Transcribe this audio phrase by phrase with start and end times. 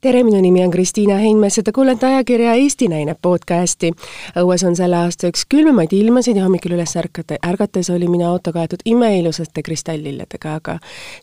[0.00, 3.92] tere, minu nimi on Kristiina Heinmets ja te kuulete ajakirja Eesti Naine podcasti.
[4.36, 8.52] õues on selle aasta üks külmemaid ilmasid ja hommikul üles ärkate, ärgates oli minu auto
[8.52, 10.78] kaetud imeilusate kristalllilledega, aga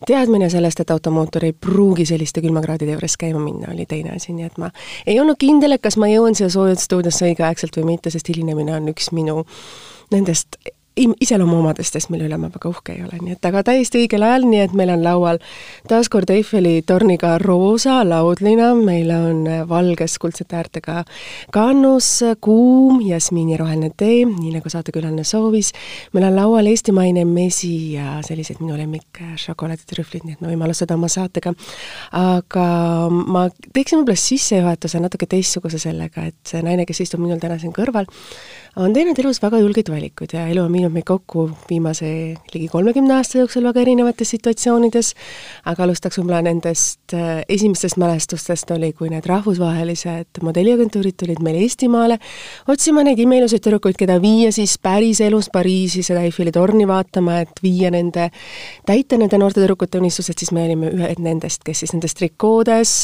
[0.06, 4.50] teadmine sellest, et automootor ei pruugi selliste külmakraadide juures käima minna, oli teine asi, nii
[4.50, 4.70] et ma
[5.06, 8.90] ei olnud kindel, et kas ma jõuan siia soojusstuudiosse õigeaegselt või mitte, sest hilinemine on
[8.94, 9.44] üks minu
[10.12, 10.58] nendest
[10.96, 14.60] iseloomuomadustest, mille üle ma väga uhke ei ole, nii et aga täiesti õigel ajal, nii
[14.62, 15.40] et meil on laual
[15.90, 21.02] taas kord Eiffeli torniga roosa laudlina, meil on valges kuldsete äärtega
[21.54, 22.10] kannus,
[22.44, 25.72] kuum jasmiiniroheline tee, nii nagu saatekülaline soovis,
[26.14, 30.94] meil on laual eestimaine mesi ja sellised minu lemmik šokolaaditrühvlid, nii et me võime alustada
[30.94, 31.54] oma saatega.
[32.14, 32.68] aga
[33.10, 37.74] ma teeksin võib-olla sissejuhatuse natuke teistsuguse sellega, et see naine, kes istub minul täna siin
[37.74, 38.06] kõrval,
[38.76, 42.08] on teinud elus väga julgeid valikuid ja elu on viinud meid kokku viimase
[42.54, 45.12] ligi kolmekümne aasta jooksul väga erinevates situatsioonides,
[45.70, 52.18] aga alustaks võib-olla nendest äh, esimestest mälestustest, oli, kui need rahvusvahelised modelliagentuurid tulid meile Eestimaale
[52.68, 57.92] otsima neid imeilusaid tüdrukuid, keda viia siis päriselus Pariisi seda Eiffeli torni vaatama, et viia
[57.94, 58.26] nende,
[58.86, 62.96] täita nende noorte tüdrukute unistused, siis me olime ühed nendest, kes siis nendes trikoodes,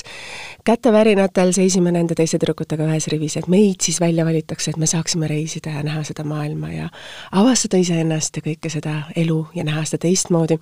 [0.66, 5.30] kätevärinatel seisime nende teiste tüdrukutega ühes rivis, et meid siis välja valitakse, et me saaksime
[5.30, 6.88] reisida reisida ja näha seda maailma ja
[7.32, 10.58] avastada iseennast ja kõike seda elu ja näha seda teistmoodi.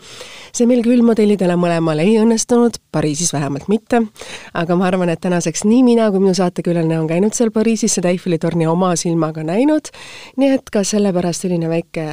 [0.52, 4.02] see meil küll modellidele mõlemal ei õnnestunud, Pariisis vähemalt mitte,
[4.54, 8.08] aga ma arvan, et tänaseks nii mina kui minu saatekülaline on käinud seal Pariisis seda
[8.08, 9.91] Eiffeli torni oma silmaga näinud,
[10.36, 12.06] nii et ka sellepärast selline väike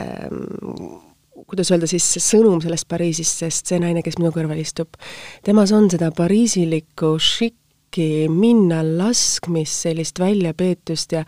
[1.45, 4.97] kuidas öelda siis, sõnum sellest Pariisist, sest see naine, kes minu kõrval istub,
[5.45, 7.65] temas on seda pariisilikku šikki,
[7.96, 11.24] kuidagi minna laskmist, sellist väljapeetust ja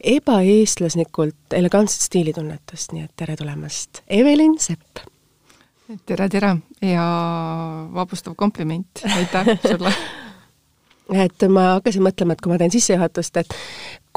[0.00, 5.04] ebaeestlaslikult elegantset stiilitunnetust, nii et tere tulemast, Evelin Sepp!
[6.06, 7.04] tere, tere ja
[7.94, 9.92] vapustav kompliment, aitäh sulle
[11.26, 13.54] et ma hakkasin mõtlema, et kui ma teen sissejuhatust, et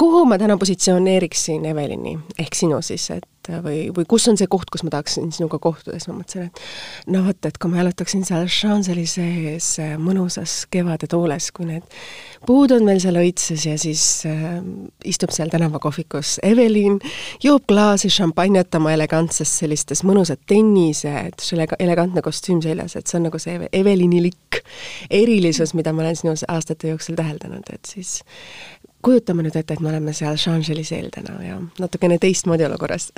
[0.00, 3.26] kuhu ma täna positsioneeriksin Evelini, ehk sinu siis, et
[3.64, 7.10] või, või kus on see koht, kus ma tahaksin sinuga kohtuda, siis ma mõtlesin, et
[7.12, 9.68] no vot, et kui ma jalutaksin seal Champs-Élysées
[10.00, 11.98] mõnusas kevade tuules, kui need
[12.46, 14.60] puud on veel seal õitses ja siis äh,
[15.08, 17.00] istub seal tänavakohvikus Evelin,
[17.44, 21.44] joob klaasi šampanjat oma elegantses sellistes mõnusad tennised,
[21.78, 24.62] elegantne kostüüm seljas, et see on nagu see Evelinilik
[25.10, 28.20] erilisus, mida ma olen sinu aastate jooksul täheldanud, et siis
[29.02, 33.08] kujutame nüüd ette, et me oleme seal Champs-Éliseel täna ja natukene teistmoodi olukorras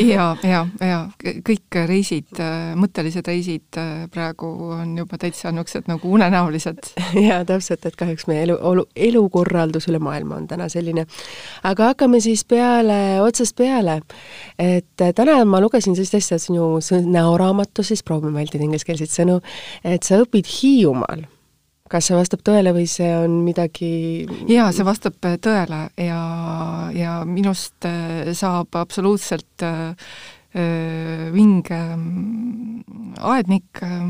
[0.00, 1.00] ja, ja, ja
[1.46, 2.40] kõik reisid,
[2.80, 3.80] mõttelised reisid
[4.12, 4.48] praegu
[4.78, 6.90] on juba täitsa niisugused nagu unenäolised.
[7.26, 11.06] jaa, täpselt, et kahjuks meie elu, olu, elukorraldus üle maailma on täna selline.
[11.66, 14.00] aga hakkame siis peale, otsast peale.
[14.58, 16.76] et täna ma lugesin sellist asja sinu
[17.12, 19.40] näoraamatus, siis proovime vältida ingliskeelseid sõnu,
[19.84, 21.26] et sa õpid Hiiumaal
[21.90, 23.90] kas see vastab tõele või see on midagi
[24.50, 26.22] jaa, see vastab tõele ja,
[26.94, 29.92] ja minust äh, saab absoluutselt äh,
[30.56, 31.80] äh vinge
[33.20, 34.02] aednik äh,,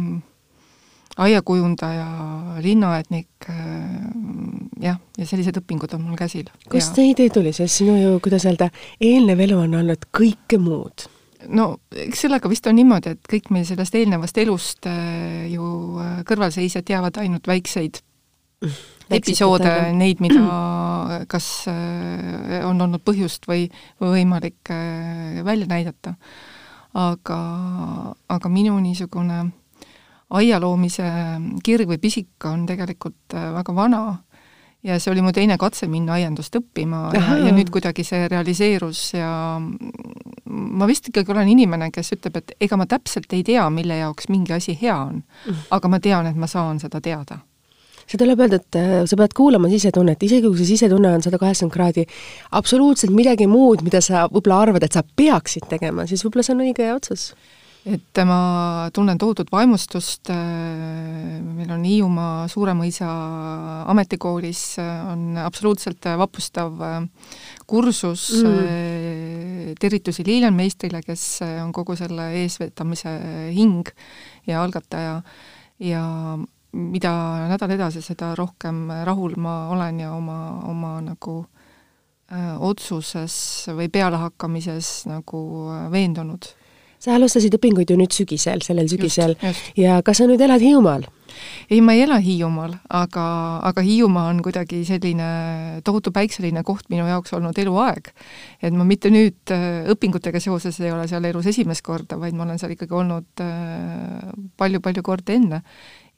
[1.17, 2.07] aiakujundaja,
[2.65, 3.59] linnaaednik äh,,
[4.85, 6.49] jah, ja sellised õpingud on mul käsil.
[6.71, 8.71] kust see idee tuli, sest sinu ju, kuidas öelda,
[9.01, 11.09] eelnev elu on olnud kõike muud
[11.49, 15.67] no eks sellega vist on niimoodi, et kõik meil sellest eelnevast elust äh, ju
[16.03, 18.01] äh, kõrvalseisjad teavad ainult väikseid
[19.13, 20.43] episoode, neid, mida
[21.33, 23.69] kas äh, on olnud põhjust või,
[24.03, 24.73] või võimalik
[25.47, 26.17] välja näidata.
[26.97, 27.39] aga,
[28.33, 29.45] aga minu niisugune
[30.37, 31.07] aia loomise
[31.63, 34.01] kirg või pisik on tegelikult väga vana
[34.85, 39.03] ja see oli mu teine katse minna aiandust õppima ja, ja nüüd kuidagi see realiseerus
[39.17, 39.31] ja
[40.47, 44.31] ma vist ikkagi olen inimene, kes ütleb, et ega ma täpselt ei tea, mille jaoks
[44.33, 45.21] mingi asi hea on,
[45.75, 47.41] aga ma tean, et ma saan seda teada.
[48.07, 51.41] See tuleb öelda, et äh, sa pead kuulama sisetunnet, isegi kui see sisetunne on sada
[51.43, 52.05] kaheksakümmend kraadi
[52.55, 56.63] absoluutselt midagi muud, mida sa võib-olla arvad, et sa peaksid tegema, siis võib-olla see on
[56.69, 57.33] õige otsus
[57.87, 63.07] et ma tunnen tohutut vaimustust, äh, meil on Hiiumaa Suuremõisa
[63.93, 66.97] ametikoolis äh, on absoluutselt vapustav äh,
[67.67, 69.77] kursus mm.
[69.79, 73.15] tervitusi Lilian Meistrile, kes on kogu selle eesvedamise
[73.55, 73.87] hing
[74.47, 75.21] ja algataja
[75.83, 76.05] ja
[76.77, 77.15] mida
[77.53, 81.39] nädal edasi, seda rohkem rahul ma olen ja oma, oma nagu
[82.31, 83.37] öö, otsuses
[83.79, 85.41] või pealehakkamises nagu
[85.95, 86.51] veendunud
[86.99, 89.37] sa alustasid õpinguid ju nüüd sügisel, sellel sügisel
[89.77, 91.07] ja kas sa nüüd elad Hiiumaal?
[91.71, 93.27] ei, ma ei ela Hiiumaal, aga,
[93.67, 95.29] aga Hiiumaa on kuidagi selline
[95.85, 98.13] tohutu päikseline koht minu jaoks olnud eluaeg.
[98.63, 102.47] et ma mitte nüüd äh, õpingutega seoses ei ole seal elus esimest korda, vaid ma
[102.47, 103.45] olen seal ikkagi olnud
[104.57, 105.63] palju-palju äh, kordi enne.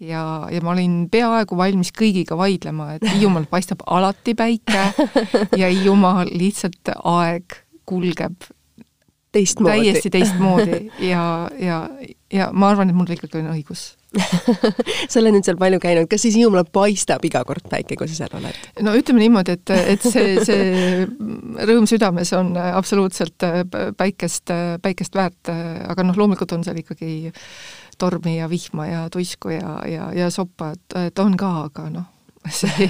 [0.00, 0.22] ja,
[0.52, 4.86] ja ma olin peaaegu valmis kõigiga vaidlema, et Hiiumaal paistab alati päike
[5.60, 8.50] ja Hiiumaal lihtsalt aeg kulgeb
[9.38, 9.78] teistmoodi.
[9.78, 10.80] täiesti teistmoodi
[11.12, 11.22] ja,
[11.62, 11.78] ja,
[12.32, 13.92] ja ma arvan, et mul ikkagi on õigus
[15.10, 18.22] sa oled nüüd seal palju käinud, kas siis Hiiumaal paistab iga kord päike, kui sa
[18.22, 18.60] seal oled?
[18.84, 21.04] no ütleme niimoodi, et, et see, see
[21.68, 23.48] rõõm südames on absoluutselt
[24.00, 24.54] päikest,
[24.84, 27.32] päikest väärt, aga noh, loomulikult on seal ikkagi
[28.00, 32.14] tormi ja vihma ja tuisku ja, ja, ja soppa, et, et on ka, aga noh
[32.60, 32.88] see,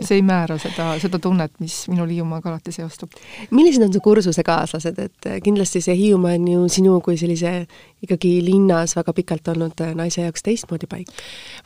[0.00, 3.14] see ei määra seda, seda tunnet, mis minul Hiiumaaga alati seostub.
[3.50, 7.66] millised on su kursusekaaslased, et kindlasti see Hiiumaa on ju sinu kui sellise
[8.04, 11.12] ikkagi linnas väga pikalt olnud naise jaoks teistmoodi paik?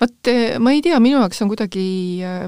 [0.01, 1.87] vot ma ei tea, minu jaoks on kuidagi,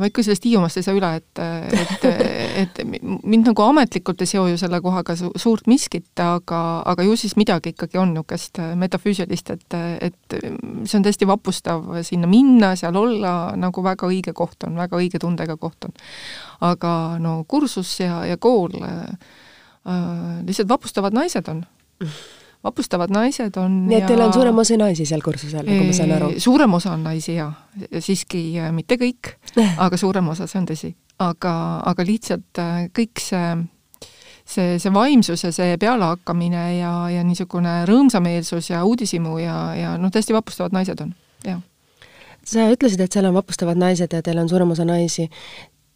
[0.00, 1.42] ma ikka sellest Hiiumaast ei saa üle, et,
[1.82, 2.08] et,
[2.56, 7.16] et mind nagu ametlikult ei seo ju selle kohaga su suurt miskit, aga, aga ju
[7.18, 9.78] siis midagi ikkagi on niisugust metafüüsilist, et,
[10.08, 15.00] et see on tõesti vapustav sinna minna, seal olla, nagu väga õige koht on, väga
[15.00, 15.96] õige tundega koht on.
[16.60, 19.32] aga no kursus ja, ja kool äh,
[20.46, 21.64] lihtsalt vapustavad naised on
[22.64, 24.10] vapustavad naised on nii et ja...
[24.12, 26.32] teil on suurem osa naisi seal kursusel, nagu ma saan aru?
[26.42, 27.50] suurem osa on naisi jaa,
[27.98, 29.34] siiski äh, mitte kõik,
[29.86, 30.92] aga suurem osa, see on tõsi.
[31.30, 31.54] Aga,
[31.92, 33.46] aga lihtsalt äh, kõik see
[34.42, 40.12] see, see vaimsus ja see pealehakkamine ja, ja niisugune rõõmsameelsus ja uudishimu ja, ja noh,
[40.12, 41.14] tõesti vapustavad naised on,
[41.46, 41.62] jah
[42.46, 45.28] sa ütlesid, et seal on vapustavad naised ja teil on suurem osa naisi.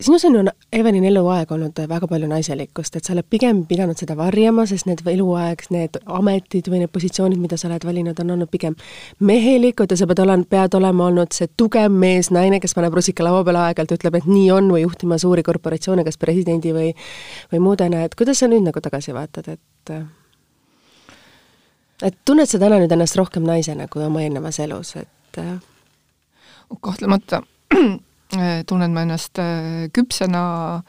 [0.01, 4.17] Sinus on ju, Evelin, eluaeg olnud väga palju naiselikkust, et sa oled pigem pidanud seda
[4.17, 8.51] varjama, sest need eluaeg, need ametid või need positsioonid, mida sa oled valinud, on olnud
[8.53, 8.77] pigem
[9.21, 13.25] mehelikud ja sa pead olema, pead olema olnud see tugev mees, naine, kes paneb rusika
[13.25, 16.93] laua peale aeg-ajalt, ütleb, et nii on, või juhtima suuri korporatsioone, kas presidendi või
[17.53, 19.97] või muudena, et kuidas sa nüüd nagu tagasi vaatad, et
[22.05, 25.41] et tunned sa täna nüüd ennast rohkem naisena kui oma eelnevas elus, et
[26.85, 27.43] kahtlemata
[28.67, 30.83] tunnen ma ennast äh, küpsena,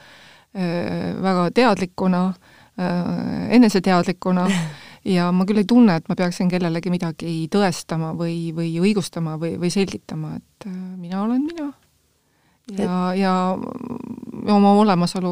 [0.56, 2.34] äh, väga teadlikuna,
[2.78, 4.48] äh, eneseteadlikuna.
[5.08, 9.54] Ja ma küll ei tunne, et ma peaksin kellelegi midagi tõestama või, või õigustama või,
[9.62, 10.66] või selgitama, et
[11.00, 11.70] mina olen mina
[12.76, 13.34] ja, ja
[14.54, 15.32] oma olemasolu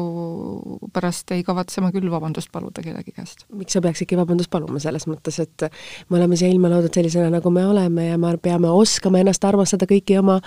[0.92, 3.46] pärast ei kavatse ma küll vabandust paluda kellegi käest.
[3.52, 5.66] miks sa peaksidki vabandust paluma, selles mõttes, et
[6.08, 9.88] me oleme siia ilma loodud sellisena, nagu me oleme ja me peame oskama ennast armastada
[9.90, 10.40] kõigi oma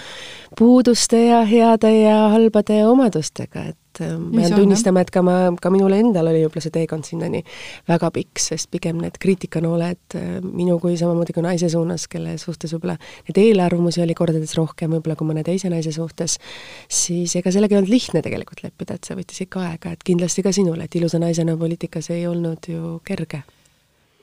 [0.57, 5.35] puuduste ja heade ja halbade omadustega, et et äh, ma pean tunnistama, et ka ma,
[5.61, 7.43] ka minul endal oli võib-olla see teekond sinnani
[7.89, 12.73] väga pikk, sest pigem need kriitikanooled äh, minu kui samamoodi kui naise suunas, kelle suhtes
[12.75, 12.97] võib-olla
[13.27, 16.39] neid eelarvamusi oli kordades rohkem võib-olla kui mõne teise naise suhtes,
[16.87, 20.45] siis ega sellega ei olnud lihtne tegelikult leppida, et see võttis ikka aega, et kindlasti
[20.45, 23.43] ka sinule, et ilusa naisena poliitikas ei olnud ju kerge.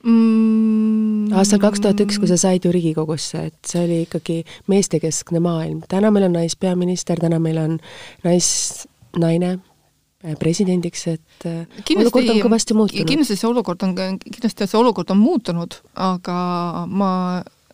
[0.06, 1.32] Mm.
[1.34, 4.37] aastal kaks tuhat üks, kui sa said ju Riigikogusse, et see oli ikkagi
[4.70, 7.79] meestekeskne maailm, täna meil on naispeaminister, täna meil on
[8.22, 8.50] nais
[9.20, 9.56] naine
[10.24, 13.10] äh, presidendiks, et äh, kindlasti, olukord on kõvasti muutunud.
[13.10, 16.38] kindlasti see olukord on, kindlasti see olukord on muutunud, aga
[16.88, 17.12] ma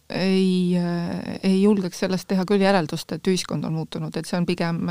[0.09, 4.49] ei, äh, ei julgeks sellest teha küll järeldust, et ühiskond on muutunud, et see on
[4.49, 4.85] pigem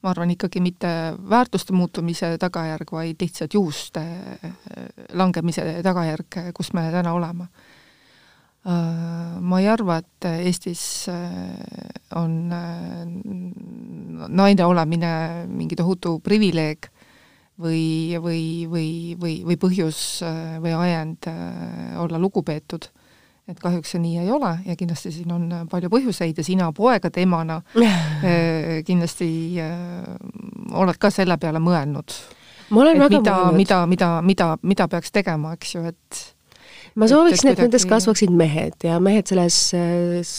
[0.00, 0.88] ma arvan, ikkagi mitte
[1.28, 4.00] väärtuste muutumise tagajärg, vaid lihtsalt juhuste
[5.12, 7.50] langemise tagajärg, kus me täna oleme
[8.64, 10.82] ma ei arva, et Eestis
[12.16, 12.34] on
[14.28, 15.10] naine olemine
[15.48, 16.90] mingi tohutu privileeg
[17.60, 18.88] või, või, või,
[19.20, 20.00] või, või põhjus
[20.62, 21.28] või ajend
[22.00, 22.88] olla lugupeetud.
[23.50, 27.22] et kahjuks see nii ei ole ja kindlasti siin on palju põhjuseid ja sina poegade
[27.22, 27.60] emana
[28.88, 29.60] kindlasti
[30.72, 32.14] oled ka selle peale mõelnud.
[32.70, 36.26] ma olen väga mida, mida, mida, mida, mida peaks tegema, eks ju, et
[36.94, 40.30] ma sooviksin, et, et nendest kasvaksid mehed ja mehed selles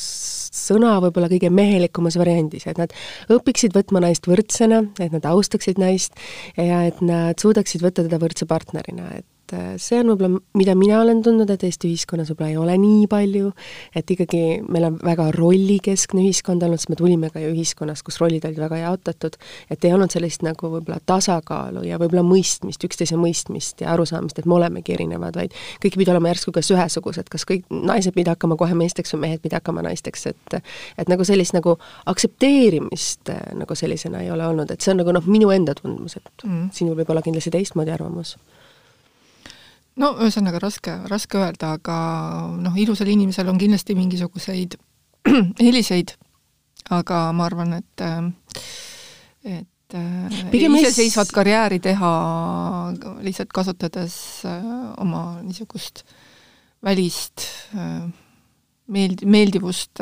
[0.51, 2.93] äh, sõna võib-olla kõige mehelikumas variandis, et nad
[3.31, 6.17] õpiksid võtma naist võrdsena, et nad austaksid naist
[6.59, 10.73] ja et nad suudaksid võtta teda võrdse partnerina, et et äh, see on võib-olla, mida
[10.77, 13.51] mina olen tundnud, et Eesti ühiskonnas võib-olla ei ole nii palju,
[13.95, 18.19] et ikkagi meil on väga rollikeskne ühiskond olnud, sest me tulime ka ju ühiskonnast, kus
[18.21, 19.37] rollid olid väga jaotatud,
[19.71, 24.49] et ei olnud sellist nagu võib-olla tasakaalu ja võib-olla mõistmist, üksteise mõistmist ja arusaamist, et
[24.49, 28.57] me olemegi erinevad, vaid kõik pidi olema järsku kas ühesugused, kas kõik naised pidi hakkama
[28.59, 30.59] kohe meesteks või mehed pidi hakkama naisteks, et
[30.99, 31.77] et nagu sellist nagu
[32.09, 36.17] aktsepteerimist äh, nagu sellisena ei ole olnud, et see on nagu noh, minu enda tundmus,
[36.19, 36.71] et mm.
[36.75, 38.35] sinul võib olla kindlasti teistmoodi arvamus
[40.01, 41.97] no ühesõnaga raske, raske öelda, aga
[42.61, 44.77] noh, ilusal inimesel on kindlasti mingisuguseid
[45.65, 46.15] eeliseid,
[46.97, 48.07] aga ma arvan, et
[49.41, 49.67] et
[50.51, 52.09] Pigem iseseisvat karjääri teha
[53.25, 54.13] lihtsalt kasutades
[54.47, 54.61] äh,
[55.03, 56.05] oma niisugust
[56.79, 57.43] välist,
[57.75, 58.05] äh,
[58.87, 59.99] meeld-, meeldivust,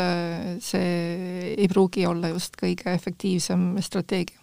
[0.62, 0.92] see
[1.56, 4.38] ei pruugi olla just kõige efektiivsem strateegia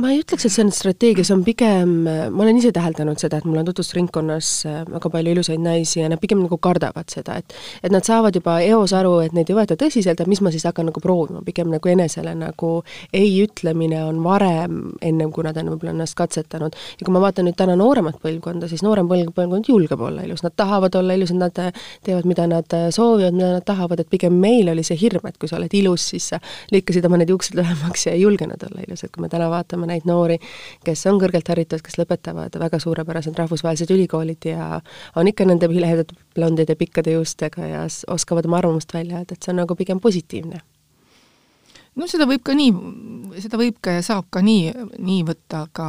[0.00, 3.40] ma ei ütleks, et see on strateegia, see on pigem, ma olen ise täheldanud seda,
[3.40, 7.36] et mul on tutvusringkonnas äh, väga palju ilusaid naisi ja nad pigem nagu kardavad seda,
[7.40, 7.54] et
[7.84, 10.64] et nad saavad juba eos aru, et neid ei võeta tõsiselt, et mis ma siis
[10.68, 12.70] hakkan nagu proovima, pigem nagu enesele nagu
[13.16, 16.78] ei ütlemine on varem, ennem kui nad on võib-olla ennast katsetanud.
[17.00, 20.56] ja kui ma vaatan nüüd täna nooremat põlvkonda, siis noorem põlvkond julgeb olla ilus, nad
[20.56, 21.60] tahavad olla ilusad, nad
[22.06, 25.50] teevad, mida nad soovivad, mida nad tahavad, et pigem meil oli see hirm, et kui
[25.50, 26.40] sa oled ilus, siis sa
[26.72, 29.89] lõikasid oma need juuksed lühemaks ja ei julgenud olla ilus, et kui me täna vaatame
[29.90, 30.38] neid noori,
[30.86, 34.80] kes on kõrgelt haritud, kes lõpetavad väga suurepärased rahvusvahelised ülikoolid ja
[35.18, 39.54] on ikka nende vilehedade blondide pikkade juustega ja oskavad oma arvamust välja öelda, et see
[39.54, 40.62] on nagu pigem positiivne.
[41.98, 42.70] No seda võib ka nii,
[43.42, 44.70] seda võib ka ja saab ka nii,
[45.02, 45.86] nii võtta, aga,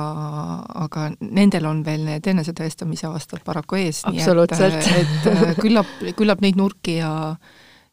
[0.88, 4.55] aga nendel on veel need enesetõestamise aastad paraku ees, nii et,
[4.98, 7.12] et küllap, küllap neid nurki ja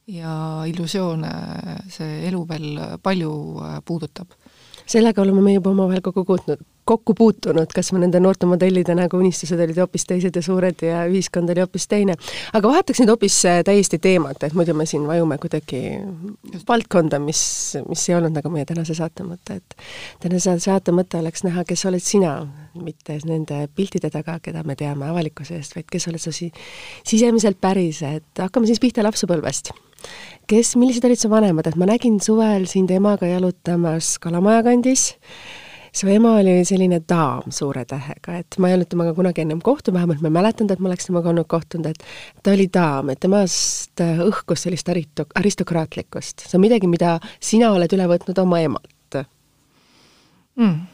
[0.09, 1.31] ja illusioone
[1.93, 3.33] see elu veel palju
[3.85, 4.33] puudutab
[4.89, 9.19] sellega oleme me juba omavahel kokku puutunud, kokku puutunud, kas me nende noorte modellide nagu
[9.21, 12.17] unistused olid hoopis teised ja suured ja ühiskond oli hoopis teine.
[12.57, 15.83] aga vahetaks nüüd hoopis äh, täiesti teemat, et muidu me siin vajume kuidagi
[16.69, 17.43] valdkonda, mis,
[17.89, 19.77] mis ei olnud nagu meie tänase saate mõte, et
[20.25, 22.39] tänase saate mõte oleks näha, kes oled sina,
[22.79, 26.53] mitte nende piltide taga, keda me teame avalikkuse eest, vaid kes oled sa si-,
[27.05, 29.75] sisemiselt päris, et hakkame siis pihta lapsepõlvest
[30.49, 35.11] kes, millised olid su vanemad, et ma nägin suvel sind emaga jalutamas Kalamaja kandis,
[35.93, 39.99] su ema oli selline daam suure tähega, et ma ei olnud temaga kunagi ennem kohtunud,
[39.99, 42.05] vähemalt ma ei mäletanud, et ma oleks temaga olnud kohtunud, et
[42.43, 46.47] ta oli daam, et temast õhkus sellist aristo-, aristokraatlikkust.
[46.47, 48.95] see on midagi, mida sina oled üle võtnud oma emalt.
[50.59, 50.89] Mm..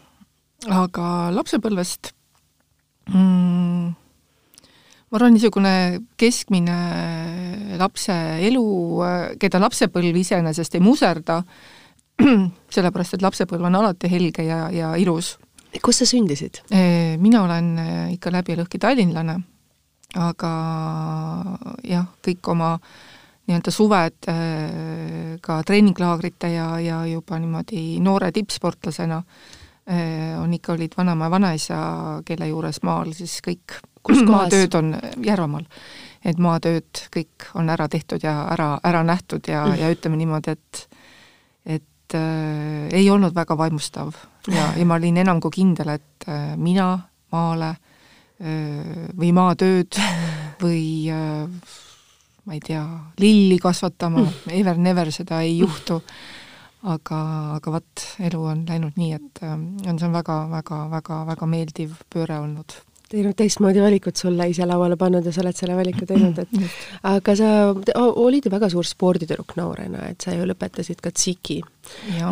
[0.76, 2.10] aga lapsepõlvest
[3.08, 3.94] mm,
[5.14, 5.72] ma arvan, niisugune
[6.18, 6.76] keskmine
[7.78, 8.64] lapse elu,
[9.38, 11.36] keda lapsepõlv iseenesest ei muserda,
[12.74, 15.36] sellepärast et lapsepõlv on alati helge ja, ja ilus.
[15.78, 16.64] kus sa sündisid?
[17.22, 17.70] Mina olen
[18.16, 19.38] ikka läbi ja lõhki tallinlane,
[20.18, 20.52] aga
[21.86, 22.74] jah, kõik oma
[23.46, 24.30] nii-öelda suved
[25.46, 29.22] ka treeninglaagrite ja, ja juba niimoodi noore tippsportlasena
[30.42, 31.82] on ikka, olid vanaema ja vanaisa,
[32.26, 34.30] kelle juures maal siis kõik kus kohas?
[34.36, 34.92] maatööd on
[35.24, 35.64] Järvamaal.
[36.24, 40.56] et maatööd kõik on ära tehtud ja ära, ära nähtud ja mm., ja ütleme niimoodi,
[40.56, 40.86] et
[41.64, 44.12] et äh, ei olnud väga vaimustav
[44.52, 46.98] ja, ja ma olin enam kui kindel, et äh, mina
[47.32, 49.98] maale äh, või maatööd
[50.64, 51.72] või äh,
[52.44, 52.84] ma ei tea,
[53.20, 56.00] lilli kasvatama mm., ever never seda ei juhtu
[56.84, 57.20] aga,
[57.58, 61.48] aga vot, elu on läinud nii, et äh, on, see on väga, väga, väga, väga
[61.48, 62.76] meeldiv pööre olnud
[63.14, 67.36] teinud teistmoodi valikut sulle ise lauale pannud ja sa oled selle valiku teinud, et aga
[67.38, 67.52] sa
[68.02, 71.60] olid ju väga suur sporditüdruk noorena, et sa ju lõpetasid ka tsiki.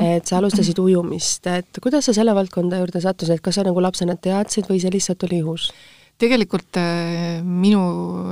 [0.03, 4.17] et sa alustasid ujumist, et kuidas sa selle valdkonda juurde sattusid, kas sa nagu lapsena
[4.17, 5.73] teadsid või see lihtsalt oli juhus?
[6.23, 7.83] tegelikult äh, minu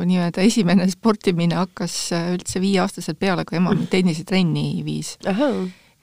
[0.07, 5.16] nii-öelda esimene sportimine hakkas äh, üldse viieaastaselt peale, kui ema mind tennisetrenni viis.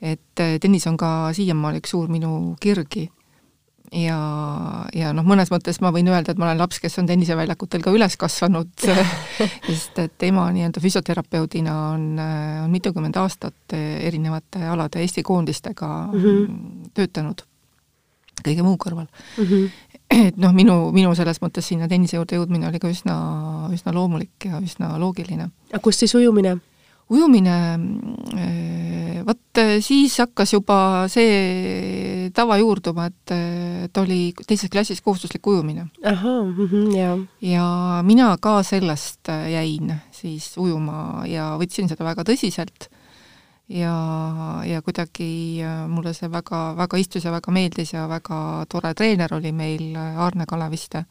[0.02, 3.08] et äh, tennis on ka siiamaani üks suur minu kirgi
[3.96, 4.18] ja,
[4.96, 7.94] ja noh, mõnes mõttes ma võin öelda, et ma olen laps, kes on tenniseväljakutel ka
[7.96, 8.72] üles kasvanud
[9.68, 12.08] sest et ema nii-öelda füsioterapeudina on,
[12.66, 16.90] on mitukümmend aastat erinevate alade Eesti koondistega mm -hmm.
[16.94, 17.44] töötanud,
[18.44, 19.44] kõige muu kõrval mm.
[19.44, 19.70] -hmm.
[20.28, 23.18] et noh, minu, minu selles mõttes sinna tennise juurde jõudmine oli ka üsna,
[23.74, 25.50] üsna loomulik ja üsna loogiline.
[25.72, 26.58] aga kust siis ujumine?
[27.10, 27.80] ujumine,
[29.28, 30.80] vot äh, siis hakkas juba
[31.12, 33.34] see tava juurduma, et,
[33.88, 35.88] et oli teises klassis kohustuslik ujumine.
[36.68, 37.18] -hmm, jaa.
[37.42, 37.68] ja
[38.04, 42.90] mina ka sellest äh, jäin siis ujuma ja võtsin seda väga tõsiselt
[43.70, 43.96] ja,
[44.66, 49.52] ja kuidagi mulle see väga, väga istus ja väga meeldis ja väga tore treener oli
[49.52, 51.06] meil Aarne Kaleviste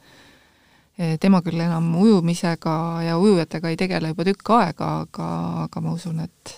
[0.97, 5.27] Eh, tema küll enam ujumisega ja ujujatega ei tegele juba tükk aega, aga,
[5.67, 6.53] aga ma usun, et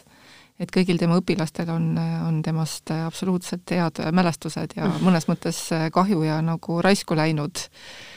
[0.59, 1.93] et kõigil tema õpilastel on,
[2.27, 5.03] on temast absoluutselt head mälestused ja mm.
[5.07, 5.61] mõnes mõttes
[5.95, 8.17] kahju ja nagu raisku läinud äh,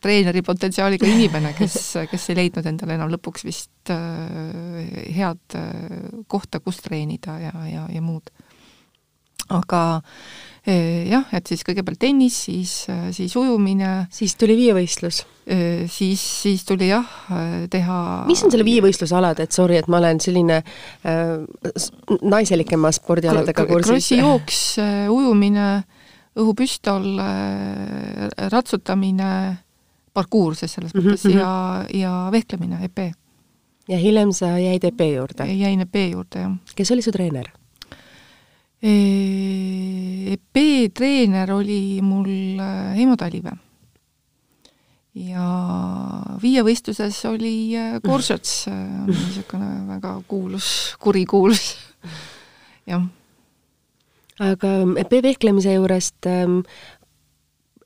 [0.00, 1.76] treeneri potentsiaaliga inimene, kes,
[2.10, 5.72] kes ei leidnud endale enam lõpuks vist äh, head äh,
[6.30, 8.30] kohta, kus treenida ja, ja, ja muud.
[9.54, 9.82] Aga
[10.66, 12.74] äh, jah, et siis kõigepealt tennis, siis,
[13.16, 14.06] siis ujumine.
[14.10, 15.24] siis tuli viievõistlus?
[15.46, 17.06] Siis, siis tuli jah,
[17.70, 21.84] teha mis on selle viievõistluse alad, et sorry, et ma olen selline äh,
[22.22, 23.92] naiselikema spordialadega kursis?
[23.92, 24.62] krossijooks,
[25.14, 25.68] ujumine,
[26.42, 27.06] õhupüstol,
[28.50, 29.30] ratsutamine,
[30.16, 31.38] parkuur siis selles mõttes mm -hmm.
[31.38, 33.12] ja, ja vehklemine, epee
[33.88, 35.46] ja hiljem sa jäid EP juurde?
[35.52, 36.58] jäin EP juurde, jah.
[36.76, 37.50] kes oli su treener?
[38.86, 40.60] EP
[40.94, 43.56] treener oli mul äh, Heimo Talive.
[45.16, 45.46] ja
[46.42, 47.74] viievõistluses oli
[48.04, 50.68] Korsets, äh, niisugune väga kuulus,
[51.00, 51.70] kurikuulus,
[52.90, 53.06] jah
[54.36, 56.26] aga EP vehklemise juurest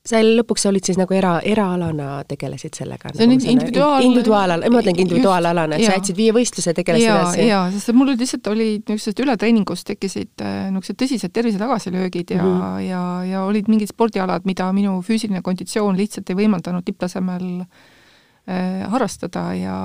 [0.01, 3.11] sa lõpuks olid siis nagu era, eraalana tegelesid sellega?
[3.13, 4.05] see on nagu individuaal-.
[4.07, 7.45] individuaalala, ma mõtlengi individuaalalana, et sa jätsid viie võistluse, tegelesid edasi?
[7.45, 12.57] jaa, sest mul lihtsalt olid niisugused ületreeningust tekkisid äh, niisugused tõsised tervise tagasilöögid ja mm,
[12.57, 12.81] -hmm.
[12.87, 19.51] ja, ja olid mingid spordialad, mida minu füüsiline konditsioon lihtsalt ei võimaldanud tipptasemel äh, harrastada
[19.53, 19.77] ja,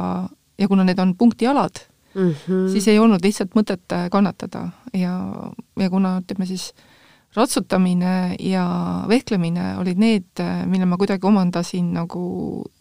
[0.56, 2.68] ja kuna need on punktialad mm, -hmm.
[2.72, 5.20] siis ei olnud lihtsalt mõtet äh, kannatada ja,
[5.76, 6.95] ja kuna ütleme siis äh,
[7.36, 8.64] ratsutamine ja
[9.08, 12.22] vehklemine olid need, mille ma kuidagi omandasin nagu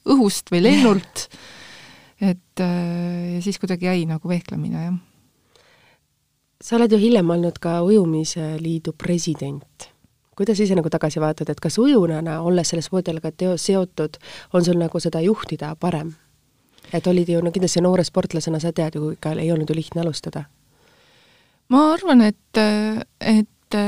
[0.08, 1.26] õhust või lennult,
[2.24, 4.96] et ja siis kuidagi jäi nagu vehklemine, jah.
[6.64, 9.92] sa oled ju hiljem olnud ka Ujumisliidu president.
[10.36, 14.18] kuidas ise nagu tagasi vaatad, et kas ujunana, olles selle spordialaga teo-, seotud,
[14.54, 16.16] on sul nagu seda juhtida parem?
[16.94, 20.02] et olid ju, no kindlasti noore sportlasena sa tead ju, ikka ei olnud ju lihtne
[20.02, 20.46] alustada.
[21.70, 22.64] ma arvan, et,
[23.20, 23.80] et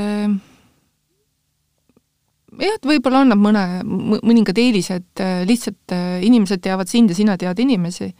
[2.58, 7.36] jah, et võib-olla annab mõne, mõningad eelised, äh, lihtsalt äh, inimesed teavad sind ja sina
[7.40, 8.10] tead inimesi,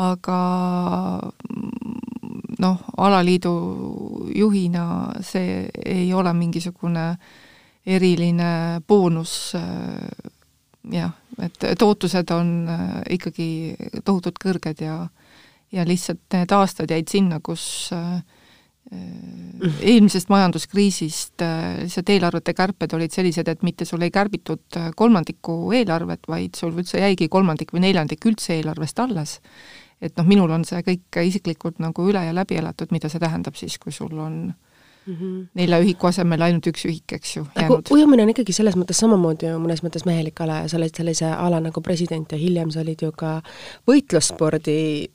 [0.00, 0.40] aga
[1.22, 1.96] mm,
[2.62, 3.54] noh, alaliidu
[4.36, 4.84] juhina
[5.24, 7.08] see ei ole mingisugune
[7.86, 8.52] eriline
[8.86, 10.30] boonus, äh,
[10.92, 11.12] jah,
[11.42, 12.54] et, et ootused on
[13.10, 13.50] ikkagi
[14.04, 15.02] tohutult kõrged ja
[15.72, 17.64] ja lihtsalt need aastad jäid sinna, kus
[17.96, 18.20] äh,
[18.90, 25.56] eelmisest majanduskriisist äh, lihtsalt eelarvete kärped olid sellised, et mitte sul ei kärbitud äh, kolmandikku
[25.78, 29.38] eelarvet, vaid sul üldse jäigi kolmandik või neljandik üldse eelarvest alles.
[30.02, 33.54] et noh, minul on see kõik isiklikult nagu üle ja läbi elatud, mida see tähendab
[33.54, 34.52] siis, kui sul on
[35.06, 35.46] mm -hmm.
[35.54, 37.86] nelja ühiku asemel ainult üks ühik, eks ju, jäänud.
[37.90, 41.26] ujumine on ikkagi selles mõttes samamoodi ju mõnes mõttes mehelik ala ja sa oled sellise
[41.26, 43.42] ala nagu president ja hiljem sa olid ju ka
[43.86, 45.10] võitlusspordi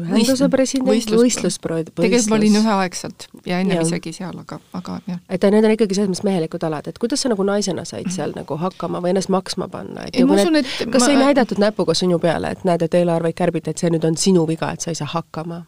[0.00, 1.90] ühenduse president, võistlusprood-.
[1.96, 3.86] tegelikult ma olin üheaegselt ja ennem ja.
[3.86, 5.18] isegi seal, aga, aga jah.
[5.28, 8.14] et need on ikkagi selles mõttes mehelikud alad, et kuidas sa nagu naisena said mhm.
[8.16, 11.12] seal nagu hakkama või ennast maksma panna, et ei, nagu usun, need, kas ma...
[11.12, 14.46] ei näidatud näpuga sinu peale, et näed, et eelarveid kärbiti, et see nüüd on sinu
[14.48, 15.64] viga, et sa ei saa hakkama?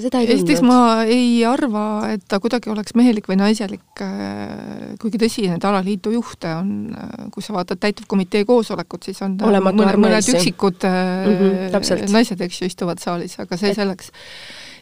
[0.00, 0.50] Sa seda ei tundnud?
[0.50, 1.84] esiteks ma ei arva,
[2.14, 7.26] et ta kuidagi oleks mehelik või naiselik, äh, kuigi tõsi, need alaliidu juhte on, äh,
[7.34, 12.62] kui sa vaatad täitevkomitee koosolekut, siis on Olematu mõned, mõned üksikud mm -hmm, naised, eks
[12.62, 13.78] ju, istuvad saalis, aga see et...
[13.78, 14.12] selleks.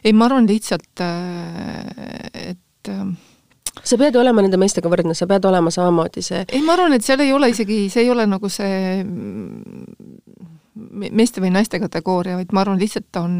[0.03, 1.03] ei, ma arvan lihtsalt,
[2.33, 2.91] et
[3.83, 7.05] sa pead olema nende meestega võrdne, sa pead olema samamoodi see ei, ma arvan, et
[7.05, 9.03] seal ei ole isegi, see ei ole nagu see
[10.89, 13.35] meeste või naiste kategooria, vaid ma arvan, lihtsalt on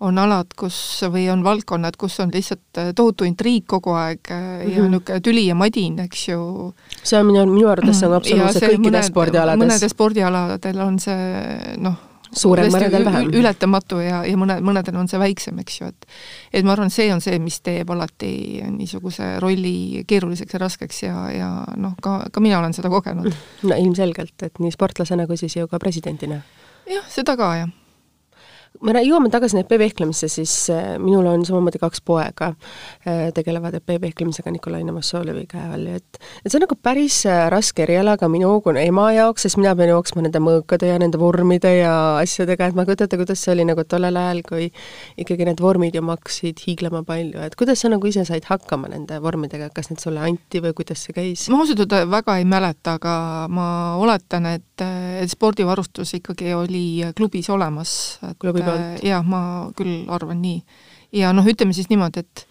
[0.00, 0.76] on alad, kus,
[1.12, 4.60] või on valdkonnad, kus on lihtsalt äh, tohutu intriig kogu aeg mm -hmm.
[4.60, 4.92] ja mhm.
[4.92, 6.74] niisugune tüli ja madin, eks ju.
[7.02, 9.64] see on minu, minu arvates see on absoluutselt kõikides spordialades.
[9.64, 11.98] mõnedes spordialadel on see noh,
[12.32, 13.32] suurem, mõnedel vähem.
[13.34, 16.06] ületamatu ja, ja mõne, mõnedel on see väiksem, eks ju, et
[16.52, 21.30] et ma arvan, see on see, mis teeb alati niisuguse rolli keeruliseks ja raskeks ja,
[21.30, 23.34] ja noh, ka, ka mina olen seda kogenud.
[23.62, 26.40] no ilmselgelt, et nii sportlasena kui siis ju ka presidendina.
[26.86, 27.79] jah, seda ka, jah
[28.80, 32.52] me jõuame tagasi nüüd EP-vehklemisse, siis äh, minul on samamoodi kaks poega,
[33.04, 37.48] äh, tegelevad EP-vehklemisega Nikolai Nemassolevi käe all ja et et see on nagu päris äh,
[37.52, 41.20] raske eriala ka minu kui ema jaoks, sest mina pean jooksma nende mõõkade ja nende
[41.20, 44.70] vormide ja asjadega, et ma ei kujuta ette, kuidas see oli nagu tollel ajal, kui
[45.20, 49.20] ikkagi need vormid ju maksid hiiglama palju, et kuidas sa nagu ise said hakkama nende
[49.20, 51.48] vormidega, kas need sulle anti või kuidas see käis?
[51.52, 53.14] ma ausalt öelda väga ei mäleta, aga
[53.52, 53.68] ma
[54.00, 54.86] oletan, et,
[55.20, 56.84] et spordivarustus ikkagi oli
[57.18, 57.92] klubis olemas,
[58.40, 59.02] klubi poolt?
[59.06, 59.42] jah, ma
[59.76, 60.62] küll arvan nii.
[61.20, 62.46] ja noh, ütleme siis niimoodi, et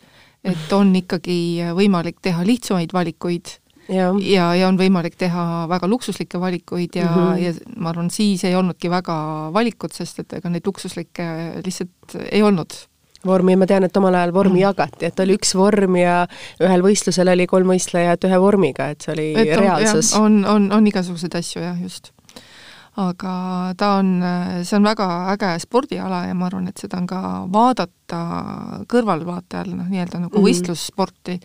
[0.48, 1.40] et on ikkagi
[1.76, 3.58] võimalik teha lihtsamaid valikuid
[3.92, 7.42] ja, ja, ja on võimalik teha väga luksuslikke valikuid ja mm, -hmm.
[7.44, 9.18] ja ma arvan, siis ei olnudki väga
[9.54, 11.26] valikut, sest et ega neid luksuslikke
[11.66, 12.76] lihtsalt ei olnud
[13.26, 14.64] vormi, ma tean, et omal ajal vormi mm.
[14.64, 16.22] jagati, et oli üks vorm ja
[16.64, 20.14] ühel võistlusel oli kolm võistlejat ühe vormiga, et see oli et on, reaalsus.
[20.16, 22.14] on, on, on igasuguseid asju jah, just
[23.00, 23.34] aga
[23.80, 24.08] ta on,
[24.68, 27.20] see on väga äge spordiala ja ma arvan, et seda on ka
[27.52, 28.22] vaadata
[28.92, 30.48] kõrvalvaatajal, noh, nii-öelda nagu mm -hmm.
[30.48, 31.40] võistlussporti,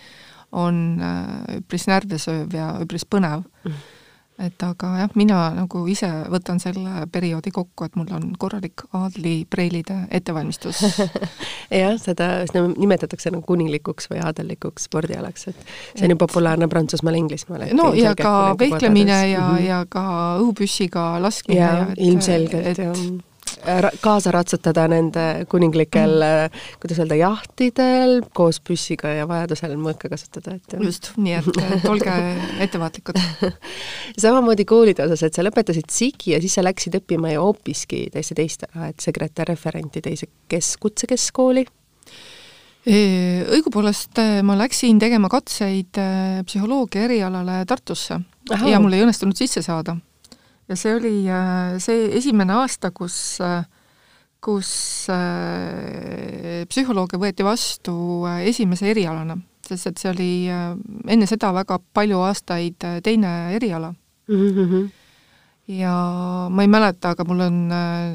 [0.52, 3.70] on äh, üpris närvesööv ja üpris põnev mm.
[3.70, 3.93] -hmm
[4.38, 9.98] et aga jah, mina nagu ise võtan selle perioodi kokku, et mul on korralik aadlipreilide
[10.14, 10.80] ettevalmistus
[11.82, 15.60] jah, seda, nimetatakse nagu kuninglikuks või aadellikuks spordialaks, et
[15.94, 17.68] see on ju populaarne Prantsusmaal, Inglismaal.
[17.78, 19.68] no ja ka vehklemine ja mm, -hmm.
[19.68, 20.04] ja ka
[20.40, 21.60] õhupüssiga laskmine.
[21.60, 23.06] jaa, ilmselgelt, jah
[24.04, 30.76] kaasa ratsutada nende kuninglikel mm., kuidas öelda, jahtidel koos püssiga ja vajadusel mõõka kasutada, et
[30.80, 32.14] just, nii et olge
[32.64, 33.20] ettevaatlikud.
[34.22, 38.38] Samamoodi koolide osas, et sa lõpetasid SIG-i ja siis sa läksid õppima ju hoopiski täiesti
[38.38, 41.66] teist ala, et sekretär-referenti teise kes-, kutsekeskkooli.
[42.84, 45.96] Õigupoolest ma läksin tegema katseid
[46.44, 48.20] psühholoogia erialale Tartusse.
[48.52, 48.68] Aha.
[48.68, 49.94] ja mul ei õnnestunud sisse saada
[50.68, 53.64] ja see oli äh, see esimene aasta, kus, äh,
[54.44, 54.70] kus
[55.12, 57.94] äh, psühholoogia võeti vastu
[58.44, 63.92] esimese erialana, sest et see oli enne seda väga palju aastaid teine eriala
[64.28, 64.46] mm.
[64.54, 64.86] -hmm.
[65.80, 65.96] ja
[66.50, 67.60] ma ei mäleta, aga mul on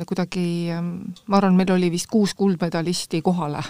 [0.05, 0.73] kuidagi,
[1.25, 3.63] ma arvan, meil oli vist kuus kuldmedalisti kohale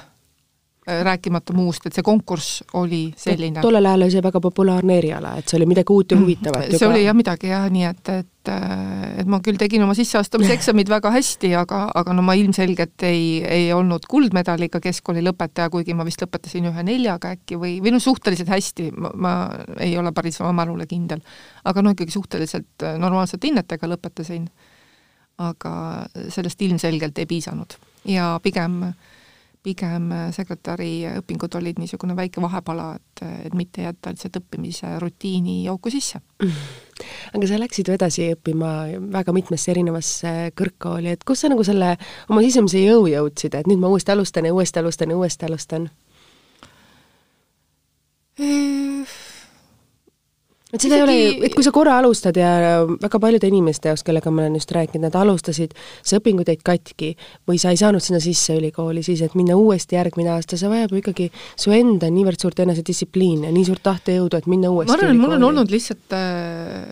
[1.04, 3.62] rääkimata muust, et see konkurss oli selline.
[3.62, 6.26] tollel ajal oli see väga populaarne eriala, et see oli midagi uut ja mm.
[6.26, 6.92] huvitavat see juba.
[6.94, 11.52] oli jah midagi jah, nii et, et et ma küll tegin oma sisseastumiseksamid väga hästi,
[11.60, 16.70] aga, aga no ma ilmselgelt ei, ei olnud kuldmedaliga keskkooli lõpetaja, kuigi ma vist lõpetasin
[16.72, 19.36] ühe neljaga äkki või, või noh, suhteliselt hästi, ma
[19.84, 21.22] ei ole päris oma mälule kindel.
[21.68, 24.50] aga no ikkagi suhteliselt normaalsete hinnetega lõpetasin.
[25.40, 25.72] aga
[26.28, 27.78] sellest ilmselgelt ei piisanud
[28.12, 28.94] ja pigem äh,
[29.64, 35.62] pigem äh, sekretäri õpingud olid niisugune väike vahepala, et, et mitte jätta lihtsalt õppimise rutiini
[35.72, 36.22] auku sisse.
[37.36, 38.74] aga sa läksid ju edasi õppima
[39.14, 41.96] väga mitmesse erinevasse kõrgkooli, et kus sa nagu selle
[42.30, 45.90] oma sisemise jõu jõudsid, et nüüd ma uuesti alustan ja uuesti alustan ja uuesti alustan?
[50.70, 51.14] Et seda Isegi...
[51.14, 54.58] ei ole, et kui sa korra alustad ja väga paljude inimeste jaoks, kellega ma olen
[54.60, 55.74] just rääkinud, nad alustasid,
[56.06, 57.10] see õpingud jäid katki
[57.50, 60.94] või sa ei saanud sinna sisse ülikooli, siis et minna uuesti järgmine aasta, see vajab
[61.02, 65.16] ikkagi su enda niivõrd suurt enesedistsipliini ja nii suurt tahtejõudu, et minna uuesti ma arvan,
[65.16, 66.86] et mul on olnud lihtsalt, äh,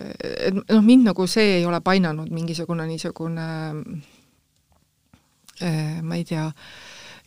[0.50, 3.48] et noh, mind nagu see ei ole painanud mingisugune niisugune
[5.62, 6.50] äh, ma ei tea,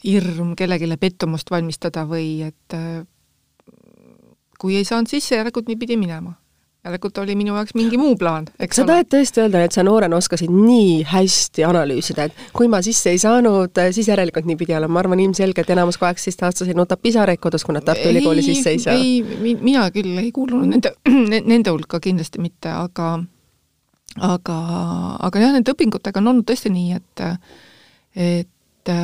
[0.03, 3.07] hirm kellelegi pettumust valmistada või et äh,
[4.61, 6.40] kui ei saanud sisse, järelikult nii pidi minema
[6.85, 10.17] järelikult oli minu jaoks mingi muu plaan, eks sa tahad tõesti öelda, et sa noorena
[10.17, 14.97] oskasid nii hästi analüüsida, et kui ma sisse ei saanud, siis järelikult nii pidi olema,
[14.97, 18.97] ma arvan ilmselgelt enamus kaheksateistaastaseid nutab pisaraid kodus, kui nad Tartu Ülikooli sisse ei saa.
[18.97, 19.21] ei,
[19.61, 20.95] mina küll ei kuulunud nende,
[21.53, 23.13] nende hulka kindlasti mitte, aga
[24.17, 24.59] aga,
[25.29, 27.27] aga jah, nende õpingutega on olnud tõesti nii, et
[28.31, 28.95] et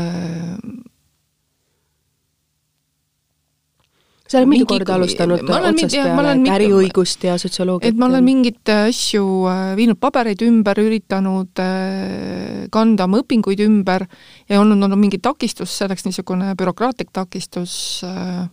[4.27, 7.93] sa oled mitu korda alustanud otsast peale, et äriõigust ja sotsioloogiat?
[7.93, 14.07] et ma olen mingeid asju äh, viinud pabereid ümber, üritanud äh, kanda oma õpinguid ümber
[14.51, 18.45] ja olnud, olnud mingi takistus selleks, niisugune bürokraatlik takistus äh,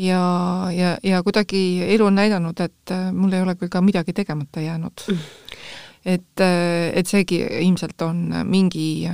[0.00, 0.24] ja,
[0.74, 5.06] ja, ja kuidagi elu on näidanud, et mul ei ole küll ka midagi tegemata jäänud.
[6.16, 9.04] et, et seegi ilmselt on mingi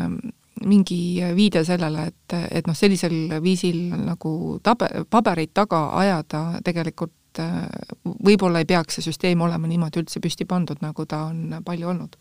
[0.65, 7.67] mingi viide sellele, et, et noh, sellisel viisil nagu tabe, pabereid taga ajada tegelikult äh,
[8.05, 12.17] võib-olla ei peaks see süsteem olema niimoodi üldse püsti pandud, nagu ta on palju olnud.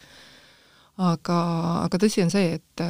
[0.98, 1.38] aga,
[1.86, 2.84] aga tõsi on see, et,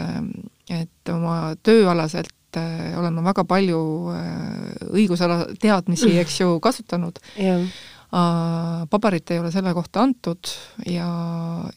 [0.70, 3.82] et oma tööalaselt äh, olen ma väga palju
[4.14, 7.66] äh, õigusala teadmisi, eks ju, kasutanud yeah
[8.90, 10.48] paberit ei ole selle kohta antud
[10.88, 11.08] ja,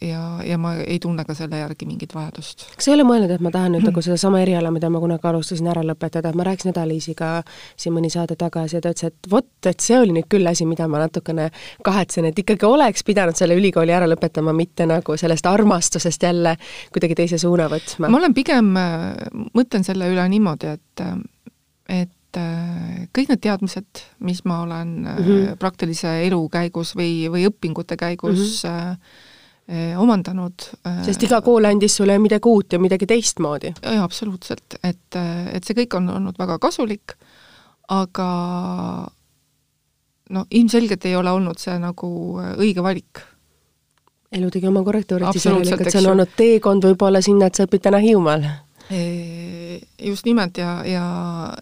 [0.01, 2.67] ja, ja ma ei tunne ka selle järgi mingit vajadust.
[2.77, 5.71] kas ei ole mõelnud, et ma tahan nüüd nagu sedasama eriala, mida ma kunagi alustasin,
[5.73, 7.31] ära lõpetada, et ma rääkisin Eda-Liisiga
[7.75, 10.67] siin mõni saade tagasi ja ta ütles, et vot, et see oli nüüd küll asi,
[10.69, 11.49] mida ma natukene
[11.87, 16.55] kahetsen, et ikkagi oleks pidanud selle ülikooli ära lõpetama, mitte nagu sellest armastusest jälle
[16.95, 18.07] kuidagi teise suuna võtma.
[18.07, 18.71] ma olen pigem,
[19.59, 21.05] mõtlen selle üle niimoodi, et
[21.89, 22.18] et äh,
[23.15, 25.57] kõik need teadmised, mis ma olen mm -hmm.
[25.59, 28.97] praktilise elu käigus või, või õpingute käigus mm -hmm.
[29.71, 30.55] äh, omandanud.
[31.05, 33.75] sest iga kool andis sulle midagi uut ja midagi teistmoodi.
[33.83, 35.17] jaa, absoluutselt, et,
[35.53, 37.17] et see kõik on olnud väga kasulik,
[37.89, 38.29] aga
[40.31, 43.21] no ilmselgelt ei ole olnud see nagu õige valik
[44.33, 47.87] elu tegi oma korrektuurid, siis järelikult see on olnud teekond võib-olla sinna, et sa õpid
[47.87, 48.45] täna Hiiumaal
[48.91, 51.05] just nimelt ja, ja,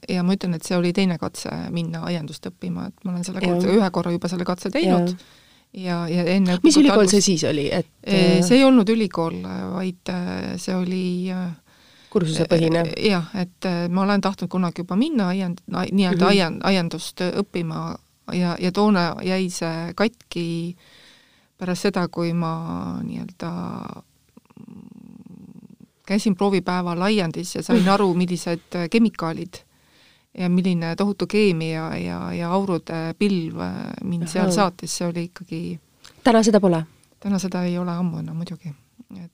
[0.08, 3.42] ja ma ütlen, et see oli teine katse minna aiandust õppima, et ma olen selle
[3.42, 5.10] korda, ühe korra juba selle katse teinud
[5.74, 9.40] ja, ja, ja enne mis ülikool see siis oli, et see ei olnud ülikool,
[9.74, 10.14] vaid
[10.62, 11.04] see oli
[12.14, 12.86] kursusepõhine?
[13.02, 16.30] jah, et ma olen tahtnud kunagi juba minna aiand-, nii-öelda -hmm.
[16.30, 17.96] aiand-, aiandust õppima
[18.32, 20.48] ja, ja toona jäi see katki
[21.58, 23.50] pärast seda, kui ma nii-öelda
[26.06, 29.62] käisin proovipäeval aiandis ja sain aru, millised äh, kemikaalid
[30.38, 35.80] ja milline tohutu keemia ja, ja aurude pilv äh, mind seal saatis, see oli ikkagi
[36.24, 36.84] täna seda pole?
[37.20, 38.72] täna seda ei ole ammu enam muidugi,
[39.24, 39.32] et,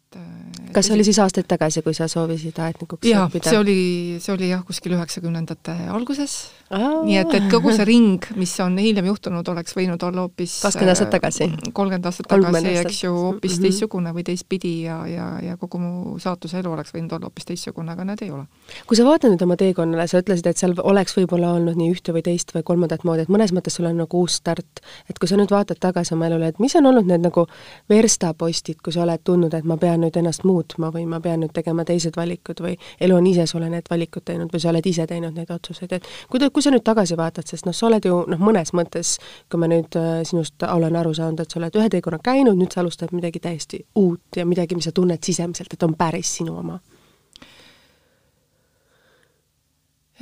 [0.73, 3.77] kas see oli siis aastaid tagasi, kui sa soovisid aednikuks jaa, see oli,
[4.23, 6.37] see oli jah, kuskil üheksakümnendate alguses
[6.73, 7.03] Aa.
[7.05, 10.95] nii et, et kogu see ring, mis on hiljem juhtunud, oleks võinud olla hoopis kakskümmend
[10.95, 11.49] aastat tagasi?
[11.73, 13.69] kolmkümmend aastat tagasi, eks ju, hoopis mm -hmm.
[13.69, 17.93] teistsugune või teistpidi ja, ja, ja kogu mu saatuse elu oleks võinud olla hoopis teistsugune,
[17.93, 18.47] aga need ei ole.
[18.87, 22.17] kui sa vaatad nüüd oma teekonnale, sa ütlesid, et seal oleks võib-olla olnud nii ühte
[22.17, 25.29] või teist või kolmandat moodi, et mõnes mõttes sul on nagu uus start, et kui
[25.29, 27.47] sa nüüd vaatad tagasi oma elule, et mis on olnud need nagu
[27.91, 31.55] verstapostid, kui sa oled tundnud, et ma pean nüüd ennast muutma või ma pean nüüd
[31.55, 35.07] tegema teised valikud või elu on ise sulle need valikud teinud või sa oled ise
[35.09, 38.09] teinud neid otsuseid, et kui ta, kui sa nüüd tagasi vaatad, sest noh, sa oled
[38.09, 39.17] ju noh, mõnes mõttes,
[39.51, 42.75] kui ma nüüd äh, sinust olen aru saanud, et sa oled ühe teekonna käinud, nüüd
[42.75, 46.59] sa alustad midagi täiesti uut ja midagi, mis sa tunned sisemiselt, et on päris sinu
[46.61, 46.81] oma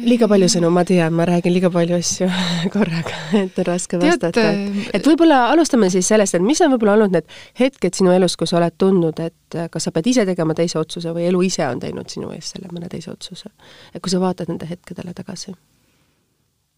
[0.04, 2.28] liiga palju sõnu, ma tean, ma räägin liiga palju asju
[2.74, 4.44] korraga, et on raske vastata.
[4.52, 7.28] äh, et võib-olla alustame siis sellest, et mis on võib-olla olnud need
[7.60, 10.80] hetked sinu elus, kus sa oled tundnud, et äh, kas sa pead ise tegema teise
[10.80, 13.52] otsuse või elu ise on teinud sinu eest selle mõne teise otsuse.
[13.94, 15.54] et kui sa vaatad nende hetkedele tagasi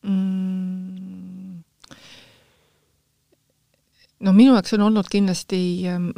[0.02, 0.81] mm,
[4.22, 6.08] no minu jaoks on olnud kindlasti ähm,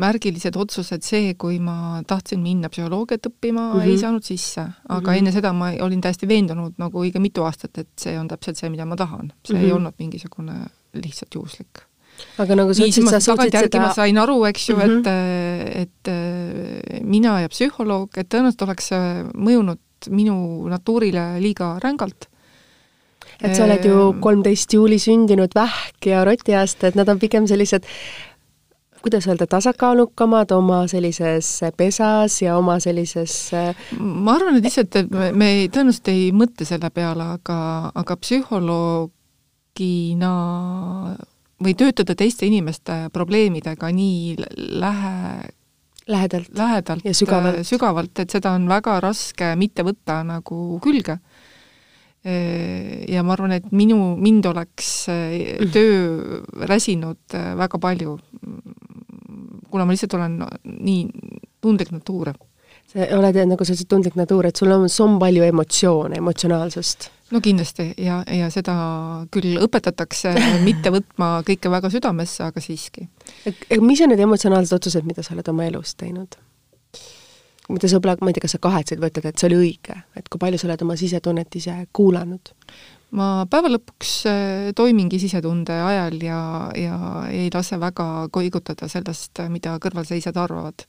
[0.00, 3.90] märgilised otsused see, kui ma tahtsin minna psühholoogiat õppima mm, -hmm.
[3.90, 5.18] ei saanud sisse, aga mm -hmm.
[5.18, 8.70] enne seda ma olin täiesti veendunud nagu õige mitu aastat, et see on täpselt see,
[8.70, 9.32] mida ma tahan.
[9.44, 9.64] see mm -hmm.
[9.64, 9.76] ei mhm.
[9.76, 10.54] olnud mingisugune
[10.94, 11.84] lihtsalt juhuslik.
[12.38, 15.08] aga nagu sa ütlesid, sa suutsid seda ma sain aru, eks ju mm, -hmm.
[15.82, 19.78] et, et mina ja psühholoog, et tõenäoliselt oleks see mõjunud
[20.10, 22.28] minu natuurile liiga rängalt
[23.42, 27.84] et sa oled ju kolmteist juuli sündinud vähk ja rotiaasta, et nad on pigem sellised
[29.06, 33.52] kuidas öelda, tasakaalukamad oma sellises pesas ja oma sellises
[34.00, 37.58] ma arvan, et lihtsalt, et me, ei, tõenäoliselt ei mõtle selle peale, aga,
[37.94, 40.32] aga psühholoogina
[41.62, 44.34] või töötada teiste inimeste probleemidega nii
[44.82, 45.54] lähe
[46.06, 47.66] lähedalt, lähedalt ja sügavalt.
[47.66, 51.18] sügavalt, et seda on väga raske mitte võtta nagu külge
[52.26, 58.16] ja ma arvan, et minu, mind oleks äh, töö räsinud äh, väga palju,
[59.70, 61.06] kuna ma lihtsalt olen nii
[61.62, 62.32] tundlik natuur.
[62.86, 67.10] sa oled, nagu ütlesid, tundlik natuur, et sul on, on palju emotsioone, emotsionaalsust?
[67.30, 68.74] no kindlasti ja, ja seda
[69.34, 70.34] küll õpetatakse
[70.66, 73.08] mitte võtma kõike väga südamesse, aga siiski.
[73.80, 76.38] mis on need emotsionaalsed otsused, mida sa oled oma elus teinud?
[77.68, 80.28] Mida võib-olla, ma ei tea, kas sa kahetsed või ütled, et see oli õige, et
[80.30, 82.52] kui palju sa oled oma sisetunnet ise kuulanud?
[83.16, 86.40] ma päeva lõpuks äh, toimingi sisetunde ajal ja,
[86.76, 86.96] ja
[87.30, 90.84] ei lase väga koigutada sellest, mida kõrvalseisjad arvavad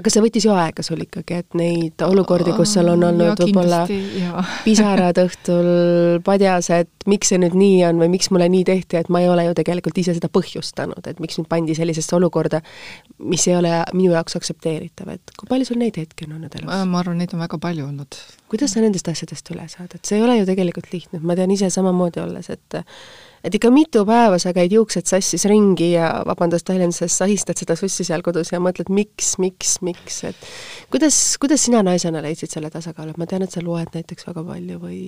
[0.00, 3.84] aga see võttis ju aega sul ikkagi, et neid olukordi, kus sul on olnud võib-olla
[4.66, 5.68] pisarad õhtul
[6.26, 9.28] padjas, et miks see nüüd nii on või miks mulle nii tehti, et ma ei
[9.30, 12.62] ole ju tegelikult ise seda põhjustanud, et miks mind pandi sellisesse olukorda,
[13.22, 16.72] mis ei ole minu jaoks aktsepteeritav, et kui palju sul neid hetki on olnud elus?
[16.90, 18.18] ma arvan, neid on väga palju olnud.
[18.50, 21.54] kuidas sa nendest asjadest üle saad, et see ei ole ju tegelikult lihtne, ma tean
[21.54, 22.82] ise samamoodi olles, et
[23.44, 28.06] et ikka mitu päeva sa käid juuksed sassis ringi ja vabandust väljendusest, sahistad seda sussi
[28.06, 30.46] seal kodus ja mõtled, miks, miks, miks, et
[30.92, 34.46] kuidas, kuidas sina naisena leidsid selle tasakaalu, et ma tean, et sa loed näiteks väga
[34.48, 35.02] palju või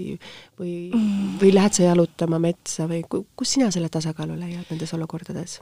[0.61, 0.75] või,
[1.41, 5.59] või lähed sa jalutama metsa või kus sina selle tasakaalu leiad nendes olukordades?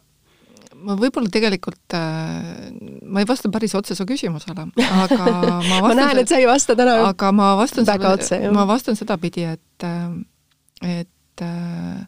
[0.84, 2.72] ma võib-olla tegelikult äh,,
[3.06, 6.48] ma ei vasta päris otse su küsimusele, aga ma vastan ma näen, et sa ei
[6.50, 12.02] vasta täna aga ma vastan väga sulle, otse, ma vastan sedapidi, et, äh, et äh,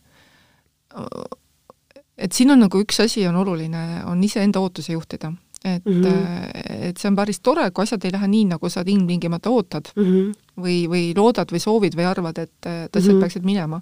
[2.16, 5.32] et siin on nagu üks asi on oluline, on iseenda ootusi juhtida.
[5.64, 6.88] et mm, -hmm.
[6.88, 10.04] et see on päris tore, kui asjad ei lähe nii, nagu sa ilmtingimata ootad mm
[10.04, 10.34] -hmm.
[10.62, 13.20] või, või loodad või soovid või arvad, et, et asjad mm -hmm.
[13.20, 13.80] peaksid minema.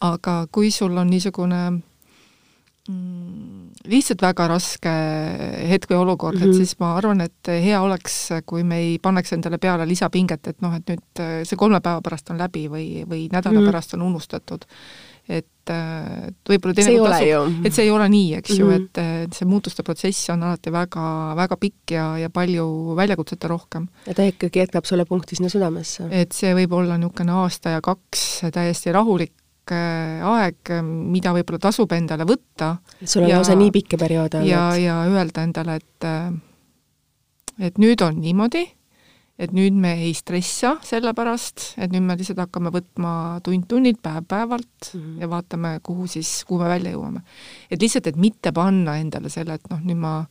[0.00, 1.70] aga kui sul on niisugune
[2.88, 4.92] mm, lihtsalt väga raske
[5.68, 6.48] hetk või olukord mm, -hmm.
[6.48, 6.64] et mhm.
[6.64, 10.74] siis ma arvan, et hea oleks, kui me ei paneks endale peale lisapinget, et noh,
[10.74, 13.66] et nüüd see kolme päeva pärast on läbi või, või nädala mm -hmm.
[13.66, 14.64] pärast on unustatud
[15.28, 15.72] et,
[16.50, 18.70] võib-olla teinekord tasub, et see ei ole nii, eks mm -hmm.
[18.72, 21.04] ju, et, et see muutuste protsess on alati väga,
[21.38, 23.86] väga pikk ja, ja palju väljakutsete rohkem.
[24.06, 26.08] ja ta ikkagi jätkab sulle punkti sinna südamesse.
[26.10, 29.32] et see võib olla niisugune aasta ja kaks täiesti rahulik
[29.70, 32.76] äh, aeg, mida võib-olla tasub endale võtta.
[33.04, 34.50] sul on lausa nii pikk periood olnud.
[34.50, 36.10] ja, ja öelda endale, et
[37.60, 38.66] et nüüd on niimoodi
[39.40, 43.12] et nüüd me ei stressa selle pärast, et nüüd me lihtsalt hakkame võtma
[43.46, 45.20] tund-tunnilt, päev-päevalt mm -hmm.
[45.22, 47.22] ja vaatame, kuhu siis, kuhu me välja jõuame.
[47.70, 50.26] et lihtsalt, et mitte panna endale selle, et noh, nüüd ma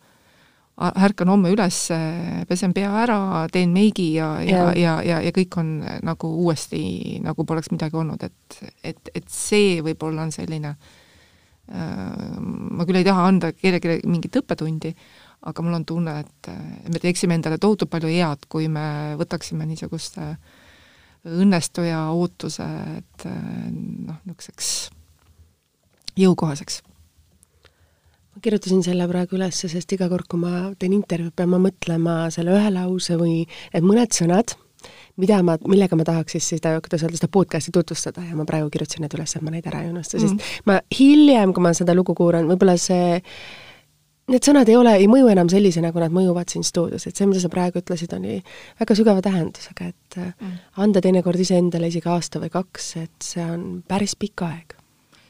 [0.79, 1.89] ärkan homme üles,
[2.47, 7.19] pesen pea ära, teen meigi ja, ja, ja, ja, ja, ja kõik on nagu uuesti,
[7.23, 11.09] nagu poleks midagi olnud, et, et, et see võib-olla on selline äh,
[11.69, 14.93] ma küll ei taha anda kellelegi mingit õppetundi,
[15.41, 16.51] aga mul on tunne, et
[16.91, 20.33] me teeksime endale tohutult palju head, kui me võtaksime niisuguste
[21.29, 22.67] õnnestuja ootuse,
[22.99, 24.69] et noh, niisuguseks
[26.19, 26.81] jõukohaseks
[28.39, 32.15] ma kirjutasin selle praegu üles, sest iga kord, kui ma teen intervjuud, pean ma mõtlema
[32.33, 33.41] selle ühe lause või
[33.75, 34.53] et mõned sõnad,
[35.19, 38.69] mida ma, millega ma tahaks siis seda, kuidas öelda, seda podcast'i tutvustada ja ma praegu
[38.71, 40.39] kirjutasin need üles, et ma neid ära ei unusta mm, -hmm.
[40.39, 43.19] sest ma hiljem, kui ma seda lugu kuulan, võib-olla see
[44.29, 47.27] need sõnad ei ole, ei mõju enam sellisena, nagu nad mõjuvad siin stuudios, et see,
[47.29, 48.39] mida sa praegu ütlesid, oli
[48.79, 50.59] väga sügava tähendusega, et mm.
[50.85, 54.77] anda teinekord iseendale isegi aasta või kaks, et see on päris pikk aeg.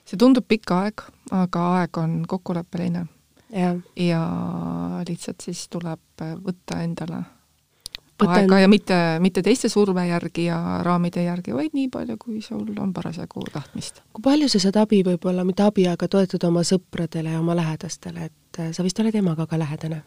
[0.09, 3.07] see tundub pikk aeg, aga aeg on kokkuleppeline.
[3.49, 4.21] ja
[5.07, 7.23] lihtsalt siis tuleb võtta endale
[8.19, 8.43] Võten...
[8.43, 12.67] aega ja mitte, mitte teiste surve järgi ja raamide järgi, vaid nii palju, kui sul
[12.77, 14.03] on parasjagu tahtmist.
[14.13, 18.29] kui palju sa saad abi võib-olla, mitte abi, aga toetuda oma sõpradele ja oma lähedastele,
[18.29, 20.03] et sa vist oled emaga ka lähedane?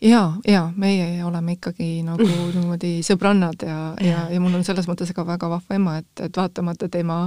[0.00, 5.12] Jaa, jaa, meie oleme ikkagi nagu niimoodi sõbrannad ja, ja, ja mul on selles mõttes
[5.16, 7.18] ka väga vahva ema, et, et vaatamata tema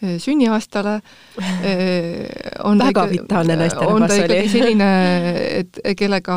[0.00, 0.98] eh, sünniaastale
[1.66, 2.28] eh,
[2.68, 4.38] on väga vitaalne naisterahvas oli.
[4.52, 4.90] selline,
[5.62, 6.36] et kellega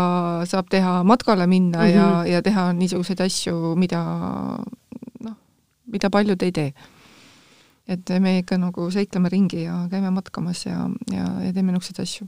[0.50, 1.96] saab teha matkale minna mm -hmm.
[1.96, 2.32] ja, mhm.
[2.32, 4.02] ja teha niisuguseid asju, mida
[5.22, 5.38] noh,
[5.86, 6.74] mida paljud ei tee
[7.88, 12.28] et me ikka nagu seikleme ringi ja käime matkamas ja, ja, ja teeme niisuguseid asju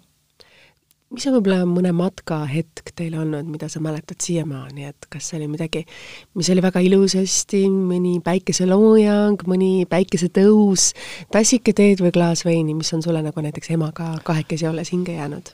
[1.13, 5.47] mis on võib-olla mõne matkahetk teil olnud, mida sa mäletad siiamaani, et kas see oli
[5.53, 5.85] midagi,
[6.37, 10.91] mis oli väga ilusasti, mõni päikeseloojang, mõni päikesetõus,
[11.33, 15.53] tassike teed või klaas veini, mis on sulle nagu näiteks emaga kahekesi olles hinge jäänud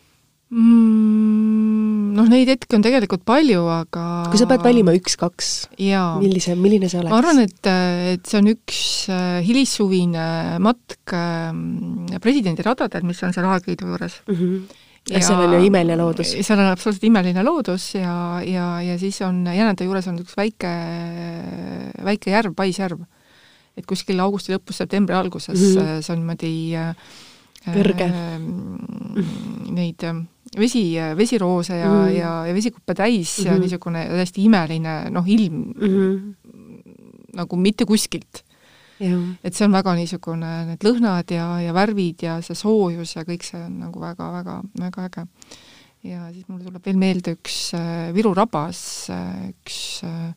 [0.49, 1.91] mm,?
[2.13, 5.47] Noh, neid hetki on tegelikult palju, aga kui sa pead valima üks-kaks,
[6.21, 7.09] millise, milline see oleks?
[7.09, 7.69] ma arvan, et,
[8.13, 10.27] et see on üks äh, hilissuvine
[10.61, 14.39] matk ähm, presidendiradadel, mis on seal Aegviidu juures mm.
[14.39, 16.35] -hmm seal on ju imeline loodus.
[16.41, 18.15] seal on absoluutselt imeline loodus ja,
[18.47, 20.71] ja, ja siis on Jäneda juures on üks väike,
[22.05, 23.03] väike järv, paisjärv.
[23.77, 26.01] et kuskil augusti lõpus, septembri alguses mm -hmm.
[26.01, 26.95] see on niimoodi äh,
[27.65, 28.39] kõrge äh,.
[29.73, 30.03] Neid
[30.57, 32.17] vesi, vesiroose ja mm, -hmm.
[32.17, 33.47] ja, ja vesikuppe täis mm -hmm.
[33.47, 33.61] ja mhm.
[33.61, 36.33] niisugune täiesti imeline noh, ilm mm -hmm.
[37.33, 38.43] nagu mitte kuskilt
[39.43, 43.45] et see on väga niisugune, need lõhnad ja, ja värvid ja see soojus ja kõik
[43.47, 45.25] see on nagu väga-väga, väga äge.
[46.03, 50.33] ja siis mulle tuleb veel meelde üks äh, Viru rabas äh,, üks äh,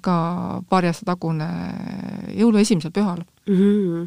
[0.00, 0.16] ka
[0.70, 1.48] paari aasta tagune
[2.32, 3.56] jõulu esimesel pühal mm.
[3.56, 4.06] -hmm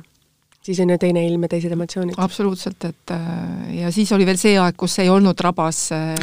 [0.65, 2.17] siis on ju teine ilm ja teised emotsioonid.
[2.17, 6.15] absoluutselt, et äh, ja siis oli veel see aeg, kus ei olnud rabas, äh,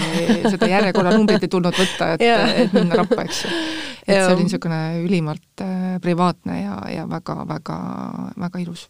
[0.51, 2.27] seda järjekorranumbrit ei tulnud võtta, et,
[2.64, 3.55] et minna rappa, eks ju.
[4.07, 7.81] et see oli niisugune ülimalt äh, privaatne ja, ja väga-väga,
[8.46, 8.87] väga ilus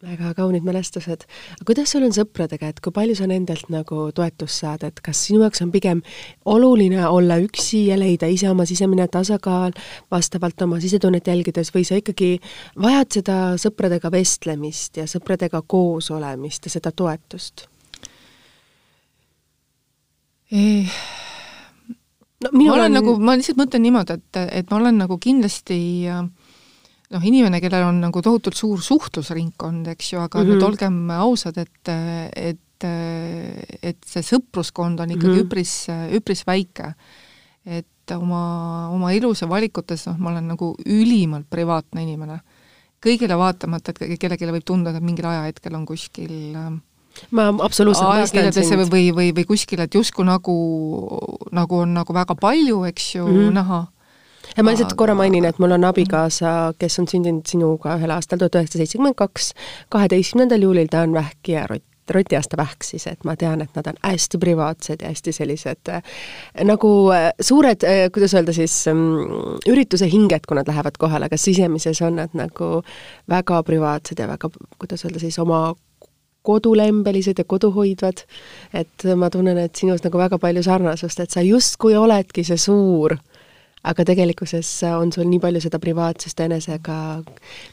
[0.00, 1.26] väga kaunid mälestused.
[1.66, 5.42] kuidas sul on sõpradega, et kui palju sa nendelt nagu toetust saad, et kas sinu
[5.44, 6.00] jaoks on pigem
[6.48, 9.76] oluline olla üksi ja leida ise oma sisemine tasakaal
[10.10, 12.38] vastavalt oma sisetunnet jälgides või sa ikkagi
[12.80, 17.66] vajad seda sõpradega vestlemist ja sõpradega koos olemist ja seda toetust?
[22.40, 25.76] No mina olen, olen nagu, ma lihtsalt mõtlen niimoodi, et, et ma olen nagu kindlasti
[26.08, 26.24] äh,
[27.10, 30.52] noh, inimene, kellel on nagu tohutult suur suhtlusringkond, eks ju, aga mm -hmm.
[30.54, 31.94] nüüd olgem ausad, et,
[32.36, 35.44] et et see sõpruskond on ikkagi mm -hmm.
[35.44, 35.72] üpris,
[36.16, 36.94] üpris väike.
[37.66, 42.40] et oma, oma elus ja valikutes, noh, ma olen nagu ülimalt privaatne inimene.
[43.06, 46.32] kõigile vaatamata, et kellelegi võib tunduda, et mingil ajahetkel on kuskil
[47.30, 48.92] ma absoluutselt mõistan sind.
[48.92, 50.56] või, või, või kuskil, et justkui nagu,
[51.52, 53.54] nagu on nagu väga palju, eks ju mm, -hmm.
[53.54, 53.86] näha
[54.56, 58.40] ja ma lihtsalt korra mainin, et mul on abikaasa, kes on sündinud sinuga ühel aastal,
[58.40, 59.52] tuhat üheksasada seitsekümmend kaks,
[59.94, 63.86] kaheteistkümnendal juulil ta on vähki ja rott rotiaasta vähk siis, et ma tean, et nad
[63.86, 66.02] on hästi privaatsed ja hästi sellised äh,
[66.66, 69.04] nagu äh, suured äh,, kuidas öelda siis ähm,,
[69.68, 72.80] ürituse hinged, kui nad lähevad kohale, aga sisemises on nad nagu
[73.30, 75.74] väga privaatsed ja väga, kuidas öelda siis, oma
[76.42, 78.24] kodulembelised ja koduhoidvad,
[78.74, 83.18] et ma tunnen, et sinus nagu väga palju sarnasust, et sa justkui oledki see suur
[83.84, 86.96] aga tegelikkuses on sul nii palju seda privaatsust enesega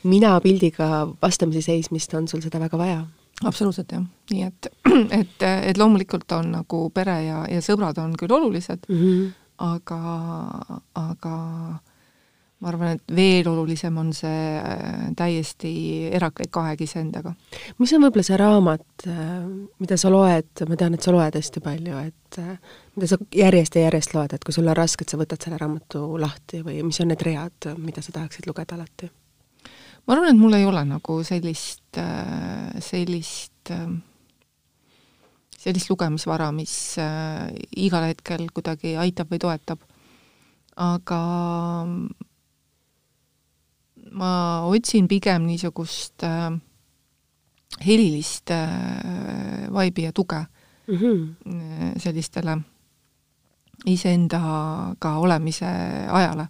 [0.04, 3.02] mina-pildiga vastamisi seismist, on sul seda väga vaja
[3.46, 4.70] absoluutselt jah, nii et,
[5.20, 9.28] et, et loomulikult on nagu pere ja, ja sõbrad on küll olulised mm, -hmm.
[9.68, 10.00] aga,
[10.98, 11.36] aga
[12.58, 15.72] ma arvan, et veel olulisem on see äh, täiesti
[16.18, 17.36] eraklik aeg iseendaga.
[17.78, 19.46] mis on võib-olla see raamat, äh,
[19.84, 22.58] mida sa loed, ma tean, et sa loed hästi palju, et äh,
[22.98, 25.62] mida sa järjest ja järjest loed, et kui sul on raske, et sa võtad selle
[25.62, 29.12] raamatu lahti või mis on need read, mida sa tahaksid lugeda alati?
[30.08, 32.00] ma arvan, et mul ei ole nagu sellist,
[32.82, 33.74] sellist
[35.58, 36.96] sellist lugemisvara, mis
[37.76, 39.84] igal hetkel kuidagi aitab või toetab.
[40.78, 41.20] aga
[44.12, 46.52] ma otsin pigem niisugust äh,
[47.86, 50.46] helilist äh, vaibi ja tuge
[50.88, 52.00] mm -hmm.
[52.00, 52.58] sellistele
[53.86, 55.66] iseendaga olemise
[56.10, 56.48] ajale.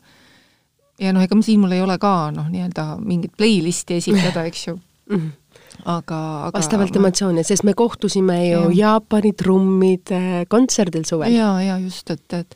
[0.99, 4.75] ja noh, ega siin mul ei ole ka noh, nii-öelda mingit playlist'i esitada, eks ju
[5.09, 5.17] mm.
[5.17, 5.31] -hmm
[5.85, 7.01] aga, aga vastavalt ma...
[7.01, 8.75] emotsioone, sest me kohtusime ju ja.
[8.81, 11.35] Jaapani trummide kontserdil suvel.
[11.35, 12.55] jaa, jaa, just, et, et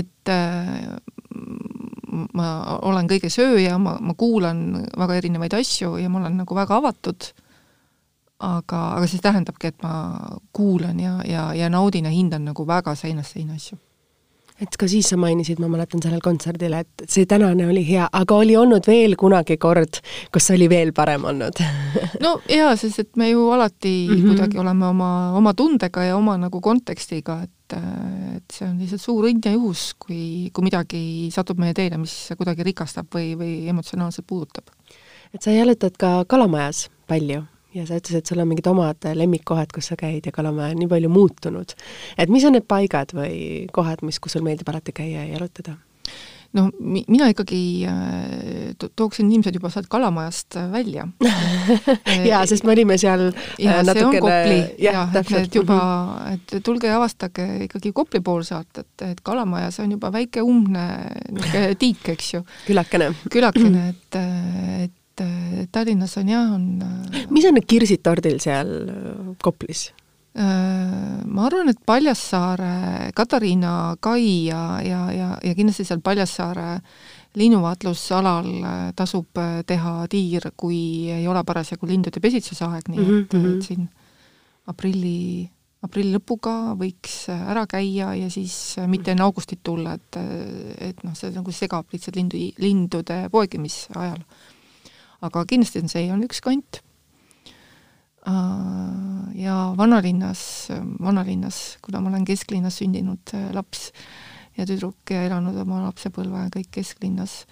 [0.00, 0.96] et äh,
[2.34, 6.80] ma olen kõige sööja, ma, ma kuulan väga erinevaid asju ja ma olen nagu väga
[6.80, 7.32] avatud
[8.42, 12.94] aga, aga see tähendabki, et ma kuulan ja, ja, ja naudin ja hindan nagu väga
[12.98, 13.78] seinast seina asju.
[14.60, 18.38] et ka siis sa mainisid, ma mäletan sellel kontserdil, et see tänane oli hea, aga
[18.40, 20.00] oli olnud veel kunagi kord,
[20.32, 21.60] kus see oli veel parem olnud
[22.24, 24.28] no jaa, sest et me ju alati mm -hmm.
[24.28, 29.26] kuidagi oleme oma, oma tundega ja oma nagu kontekstiga, et et see on lihtsalt suur
[29.28, 31.00] õnn ja juhus, kui, kui midagi
[31.34, 34.70] satub meie teele, mis kuidagi rikastab või, või emotsionaalselt puudutab.
[35.34, 37.42] et sa jalutad ka Kalamajas palju
[37.76, 40.80] ja sa ütlesid, et sul on mingid omad lemmikkohad, kus sa käid ja Kalamaja on
[40.82, 41.74] nii palju muutunud.
[42.18, 45.76] et mis on need paigad või kohad, mis, kus sul meeldib alati käia ja jalutada?
[46.56, 51.06] No mi-, mina ikkagi äh, to-, tooksin inimesed juba sealt Kalamajast äh, välja
[52.30, 53.28] jaa, sest me olime seal
[53.62, 56.36] ja äh, natukene on Kopli, jah, et need juba, mhm.
[56.36, 60.86] et tulge ja avastage ikkagi Kopli poolsaart, et, et Kalamaja, see on juba väike umbne
[61.82, 62.44] tiik, eks ju.
[62.68, 63.12] külakene.
[63.32, 64.22] külakene, et,
[64.86, 66.64] et et Tallinnas on jah, on
[67.32, 68.68] mis on need kirsid tordil seal
[69.40, 69.86] Koplis?
[70.36, 76.80] Äh, ma arvan, et Paljassaare, Katariina kai ja, ja, ja, ja kindlasti seal Paljassaare
[77.36, 78.48] linnuvaatlusalal
[78.96, 83.56] tasub teha tiir, kui ei ole parasjagu lindude pesitsusaeg, nii et mm, -hmm.
[83.56, 83.88] et siin
[84.72, 85.48] aprilli,
[85.84, 90.20] aprilli lõpuga võiks ära käia ja siis mitte enne augustit tulla, et,
[90.80, 94.24] et noh, see nagu segab lihtsalt lindu, lindude poegimise ajal
[95.24, 96.82] aga kindlasti on see on üks kant.
[98.26, 100.68] Äh, ja vanalinnas,
[101.02, 103.92] vanalinnas, kuna ma olen kesklinnas sündinud äh, laps
[104.58, 107.44] ja tüdruk ja elanud oma lapsepõlve kõik kesklinnas,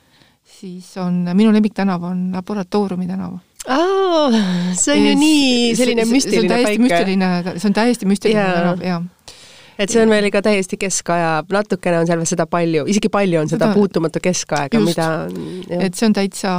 [0.58, 3.36] siis on, minu lemmiktänav on Laboratooriumi tänav
[3.70, 4.40] aa,
[4.74, 6.82] see on ju nii selline müstiline paik.
[6.82, 8.58] müstiline, see on täiesti müstiline yeah.
[8.58, 9.02] tänav, jaa
[9.78, 13.40] et see on veel ikka täiesti keskaja, natukene on seal veel seda palju, isegi palju
[13.40, 15.08] on seda, seda puutumatu keskaega, mida
[15.78, 16.52] et see on täitsa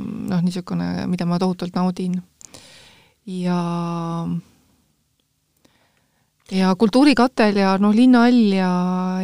[0.00, 2.20] noh, niisugune, mida ma tohutult naudin.
[3.26, 4.26] Ja
[6.52, 8.72] ja Kultuurikatel ja noh, linnahall ja,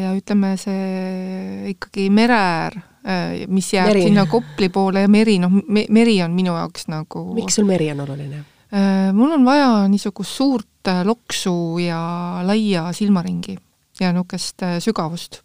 [0.01, 4.07] ja ütleme, see ikkagi mere äär, äh, mis jääb meri.
[4.09, 7.91] sinna Kopli poole ja meri, noh me,, meri on minu jaoks nagu miks sul meri
[7.93, 8.45] on oluline?
[8.69, 12.01] Äh, mul on vaja niisugust suurt äh, loksu ja
[12.47, 13.59] laia silmaringi
[14.01, 15.43] ja niisugust sügavust.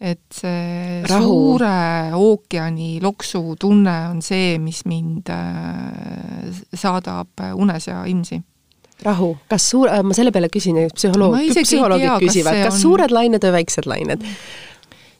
[0.00, 1.26] Et see Rahu.
[1.26, 5.30] suure ookeani loksu tunne on see, mis mind
[6.74, 8.40] saadab unes ja imsi
[9.04, 12.80] rahu, kas suur, ma selle peale küsin, psühholoog, psühholoogid küsivad, kas on...
[12.80, 14.24] suured lained või väiksed lained?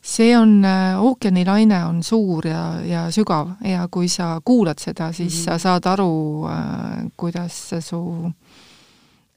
[0.05, 5.33] see on, äh, ookeanilaine on suur ja, ja sügav ja kui sa kuulad seda, siis
[5.33, 5.45] mm -hmm.
[5.45, 8.33] sa saad aru, äh, kuidas see su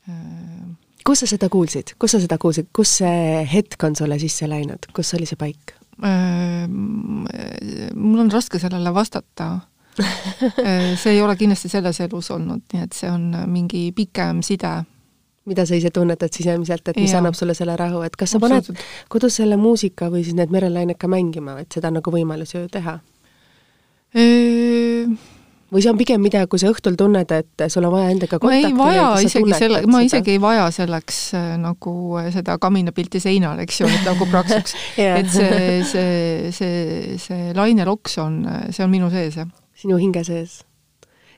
[0.10, 0.16] äh,
[1.08, 4.90] kus sa seda kuulsid, kus sa seda kuulsid, kus see hetk on sulle sisse läinud,
[4.96, 5.74] kus oli see paik?
[7.96, 9.48] Mul on raske sellele vastata.
[9.98, 14.76] See ei ole kindlasti selles elus olnud, nii et see on mingi pikem side.
[15.48, 17.22] Mida sa ise tunnetad sisemiselt, et mis ja.
[17.22, 18.68] annab sulle selle rahu, et kas sa paned
[19.08, 22.66] kodus selle muusika või siis need merelained ka mängima, et seda on nagu võimalus ju
[22.74, 22.98] teha?
[24.12, 25.37] Eee...?
[25.74, 28.74] Või see on pigem midagi, kui sa õhtul tunned, et sul on vaja endaga kontakti
[28.78, 30.10] ma ei vaja isegi selle, ma seda?
[30.10, 34.78] isegi ei vaja selleks äh, nagu äh, seda kaminapilti seinal, eks ju, et nagu praksuks
[35.10, 38.42] et see, see, see, see laineloks on,
[38.72, 39.52] see on minu sees, jah.
[39.78, 40.62] sinu hinge sees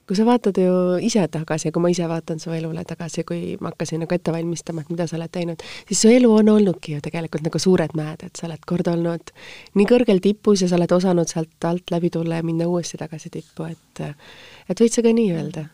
[0.10, 3.58] kui sa vaatad ju ise tagasi ja kui ma ise vaatan su elule tagasi, kui
[3.62, 6.96] ma hakkasin nagu ette valmistama, et mida sa oled teinud, siis su elu on olnudki
[6.96, 9.30] ju tegelikult nagu suured mäed, et sa oled kord olnud
[9.78, 13.30] nii kõrgel tipus ja sa oled osanud sealt alt läbi tulla ja minna uuesti tagasi
[13.36, 15.68] tippu, et et võid sa ka nii öelda?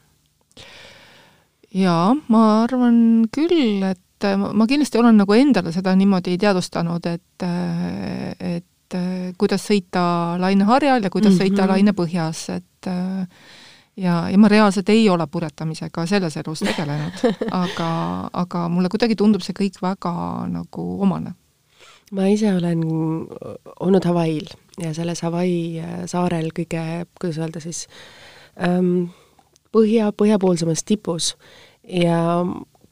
[1.76, 2.98] jaa, ma arvan
[3.32, 7.48] küll, et ma kindlasti olen nagu endale seda niimoodi teadvustanud, et
[8.52, 9.00] et
[9.40, 10.04] kuidas sõita
[10.44, 11.56] laineharjal ja kuidas mm -hmm.
[11.56, 12.92] sõita lainepõhjas, et
[13.98, 17.24] ja, ja ma reaalselt ei ole puretamisega selles elus tegelenud,
[17.64, 17.89] aga,
[18.34, 20.14] aga mulle kuidagi tundub see kõik väga
[20.52, 21.36] nagu omane.
[22.12, 22.84] ma ise olen
[23.80, 27.86] olnud Hawaii'l ja selles Hawaii äh, saarel kõige, kuidas öelda siis
[28.62, 29.08] ähm,,
[29.76, 31.34] põhja, põhjapoolsemas tipus
[31.84, 32.20] ja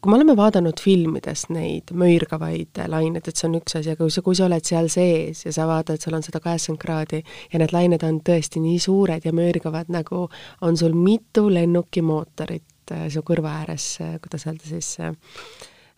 [0.03, 4.11] kui me oleme vaadanud filmides neid möirgavaid laineid, et see on üks asi, aga kui
[4.11, 7.21] sa, kui sa oled seal sees ja sa vaatad, seal on sada kaheksakümmend kraadi
[7.53, 10.25] ja need lained on tõesti nii suured ja möirgavad, nagu
[10.67, 15.15] on sul mitu lennukimootorit äh, su kõrva ääres, äh, kuidas öelda siis äh,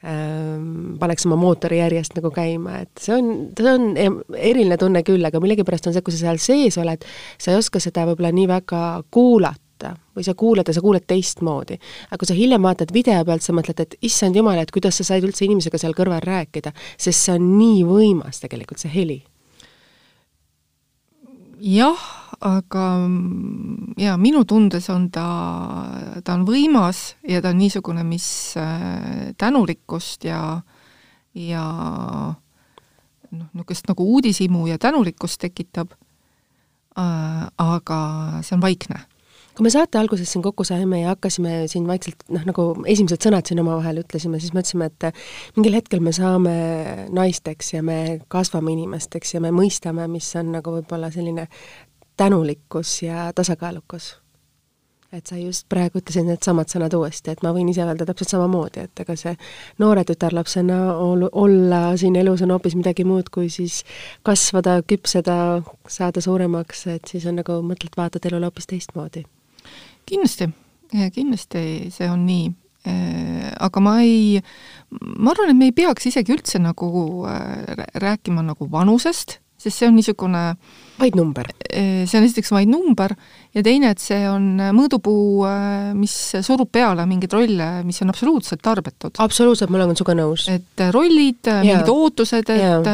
[0.06, 5.26] ähm, paneks oma mootori järjest nagu käima, et see on, see on eriline tunne küll,
[5.26, 7.10] aga millegipärast on see, kui sa seal sees oled,
[7.42, 11.06] sa ei oska seda võib-olla nii väga kuulata, kuulata või sa kuulad ja sa kuuled
[11.08, 11.80] teistmoodi.
[12.10, 15.04] aga kui sa hiljem vaatad video pealt, sa mõtled, et issand jumal, et kuidas sa
[15.04, 19.24] said üldse inimesega seal kõrval rääkida, sest see on nii võimas tegelikult, see heli.
[21.60, 22.00] jah,
[22.42, 22.86] aga
[23.98, 25.26] jaa, minu tundes on ta,
[26.24, 30.62] ta on võimas ja ta on niisugune, mis äh, tänulikkust ja,
[31.34, 31.66] ja
[33.32, 35.92] noh, niisugust nagu uudishimu ja tänulikkust tekitab
[37.00, 38.00] äh,, aga
[38.44, 39.06] see on vaikne
[39.56, 43.48] kui me saate alguses siin kokku saime ja hakkasime siin vaikselt noh, nagu esimesed sõnad
[43.48, 45.22] siin omavahel ütlesime, siis mõtlesime, et
[45.56, 46.56] mingil hetkel me saame
[47.16, 51.48] naisteks ja me kasvame inimesteks ja me mõistame, mis on nagu võib-olla selline
[52.20, 54.16] tänulikkus ja tasakaalukus.
[55.16, 58.82] et sa just praegu ütlesid needsamad sõnad uuesti, et ma võin ise öelda täpselt samamoodi,
[58.84, 59.32] et ega see
[59.80, 63.86] noore tütarlapsena ol-, olla siin elus on hoopis midagi muud, kui siis
[64.28, 65.38] kasvada, küpseda,
[65.88, 69.24] saada suuremaks, et siis on nagu mõtled, vaatad elule hoopis teistmoodi
[70.06, 70.50] kindlasti,
[71.16, 72.54] kindlasti see on nii.
[73.66, 74.42] Aga ma ei,
[74.94, 76.90] ma arvan, et me ei peaks isegi üldse nagu
[77.26, 80.42] äh, rääkima nagu vanusest, sest see on niisugune
[81.00, 81.48] vaid number?
[81.66, 83.14] Äh, see on esiteks vaid number
[83.56, 84.46] ja teine, et see on
[84.76, 85.46] mõõdupuu,
[85.98, 89.16] mis surub peale mingeid rolle, mis on absoluutselt tarbetud.
[89.24, 90.48] absoluutselt, ma olen sinuga nõus.
[90.54, 92.92] et rollid, mingid ootused, et,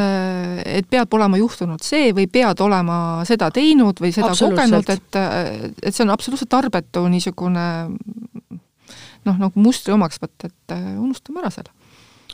[0.78, 2.98] et peab olema juhtunud see või pead olema
[3.28, 5.20] seda teinud või seda kogenud, et,
[5.82, 7.68] et see on absoluutselt tarbetu niisugune
[9.22, 11.81] noh, nagu mustri omaks võtta, et unustame ära selle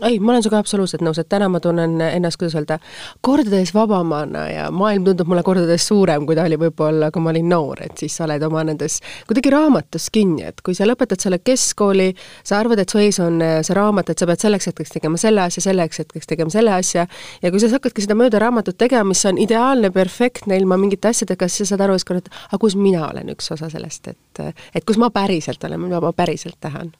[0.02, 2.78] ei, ma olen sinuga absoluutselt nõus, et täna ma tunnen ennast, kuidas öelda,
[3.24, 7.48] kordades vabamana ja maailm tundub mulle kordades suurem, kui ta oli võib-olla, kui ma olin
[7.50, 11.40] noor, et siis sa oled oma nendes kuidagi raamatus kinni, et kui sa lõpetad selle
[11.42, 12.10] keskkooli,
[12.46, 15.20] sa arvad, et su ees on äh, see raamat, et sa pead selleks hetkeks tegema
[15.20, 17.06] selle asja, selleks hetkeks tegema selle asja,
[17.42, 21.50] ja kui sa hakkadki seda mööda raamatut tegema, mis on ideaalne, perfektne, ilma mingite asjadega,
[21.50, 24.44] siis sa saad aru ükskord, et aga kus mina olen üks osa sellest, et
[24.74, 26.92] et kus ma päriselt olen, mida ma päriselt tahan.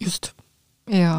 [0.00, 0.32] just.
[0.90, 1.14] ja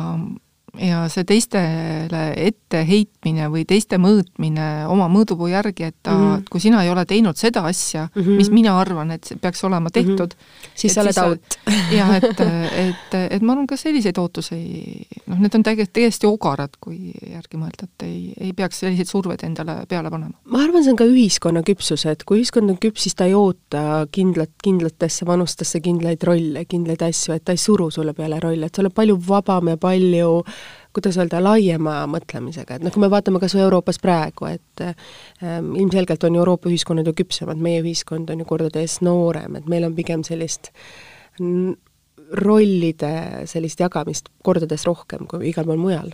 [0.82, 6.45] ja see teistele etteheitmine või teiste mõõtmine oma mõõdupuu järgi, et ta mm, -hmm.
[6.51, 8.38] kui sina ei ole teinud seda asja mm, -hmm.
[8.41, 10.69] mis mina arvan, et peaks olema tehtud mm, -hmm.
[10.76, 11.57] siis sa oled out.
[11.99, 12.41] jah, et,
[12.86, 14.59] et, et ma arvan, ka selliseid ootusi,
[15.28, 19.43] noh, need on täiesti, täiesti ogarad, kui järgi mõelda, et ei, ei peaks selliseid surveid
[19.43, 20.34] endale peale panema.
[20.45, 23.34] ma arvan, see on ka ühiskonna küpsus, et kui ühiskond on küps, siis ta ei
[23.34, 28.65] oota kindlat, kindlatesse vanustesse kindlaid rolle, kindlaid asju, et ta ei suru sulle peale rolle,
[28.65, 30.43] et sa oled palju vabam ja palju
[30.95, 35.73] kuidas öelda, laiema mõtlemisega, et noh, kui me vaatame kas või Euroopas praegu, et ähm,
[35.75, 39.97] ilmselgelt on Euroopa ühiskonnad ju küpsemad, meie ühiskond on ju kordades noorem, et meil on
[39.97, 40.71] pigem sellist
[42.31, 46.13] rollide sellist jagamist kordades rohkem kui igal pool mujal.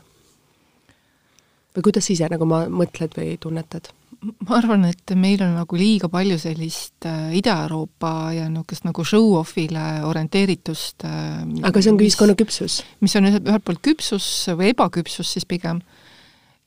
[1.76, 3.94] või kuidas sa ise nagu ma mõtled või tunnetad?
[4.22, 9.86] Ma arvan, et meil on nagu liiga palju sellist äh, Ida-Euroopa ja niisugust nagu show-off'ile
[10.06, 11.40] orienteeritust äh,.
[11.68, 12.82] aga see on ka ühiskonna küpsus?
[13.02, 15.82] mis on ühelt, ühelt poolt küpsus või ebaküpsus siis pigem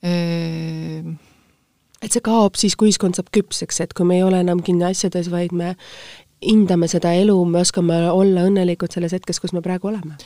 [0.02, 1.06] äh,
[2.04, 4.84] et see kaob siis, kui ühiskond saab küpseks, et kui me ei ole enam kinni
[4.90, 5.74] asjades, vaid me
[6.44, 10.18] hindame seda elu, me oskame olla õnnelikud selles hetkes, kus me praegu oleme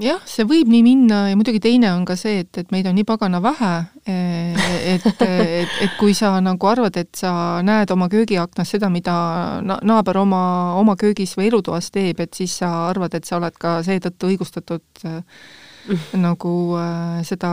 [0.00, 2.96] jah, see võib nii minna ja muidugi teine on ka see, et, et meid on
[2.96, 3.72] nii pagana vähe,
[4.08, 9.16] et, et, et kui sa nagu arvad, et sa näed oma köögiaknas seda, mida
[9.64, 10.44] na-, naaber oma,
[10.80, 15.04] oma köögis või elutoas teeb, et siis sa arvad, et sa oled ka seetõttu õigustatud
[15.04, 16.00] mm.
[16.22, 17.52] nagu äh, seda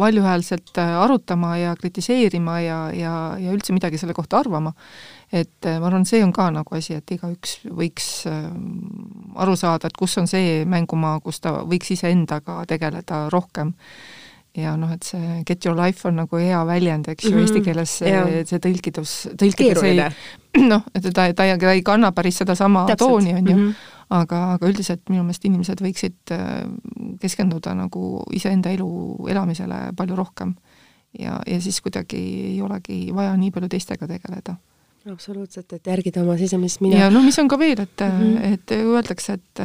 [0.00, 4.72] valjuhäälselt arutama ja kritiseerima ja, ja, ja üldse midagi selle kohta arvama
[5.32, 9.90] et äh, ma arvan, see on ka nagu asi, et igaüks võiks ähm, aru saada,
[9.90, 13.74] et kus on see mängumaa, kus ta võiks iseendaga tegeleda rohkem.
[14.56, 17.42] ja noh, et see get your life on nagu hea väljend, eks ju mm -hmm.,
[17.42, 20.00] eesti keeles see, see tõlkidus, tõlkides ei
[20.72, 23.74] noh, et ta, ta, ta ei kanna päris sedasama tooni, on ju mm, -hmm.
[24.08, 26.64] aga, aga üldiselt minu meelest inimesed võiksid äh,
[27.20, 30.54] keskenduda nagu iseenda elu elamisele palju rohkem.
[31.18, 32.16] ja, ja siis kuidagi
[32.54, 34.56] ei olegi vaja nii palju teistega tegeleda
[35.06, 37.04] absoluutselt, et järgida oma sisemist mina.
[37.04, 38.52] ja no mis on ka veel, et mm, -hmm.
[38.54, 39.62] et öeldakse, et,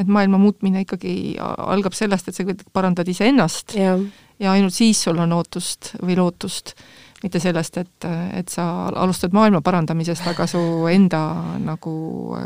[0.00, 3.98] et maailma muutmine ikkagi algab sellest, et sa parandad iseennast ja.
[4.38, 6.74] ja ainult siis sul on ootust või lootust,
[7.22, 10.60] mitte sellest, et, et sa alustad maailma parandamisest, aga su
[10.90, 11.22] enda
[11.58, 11.94] nagu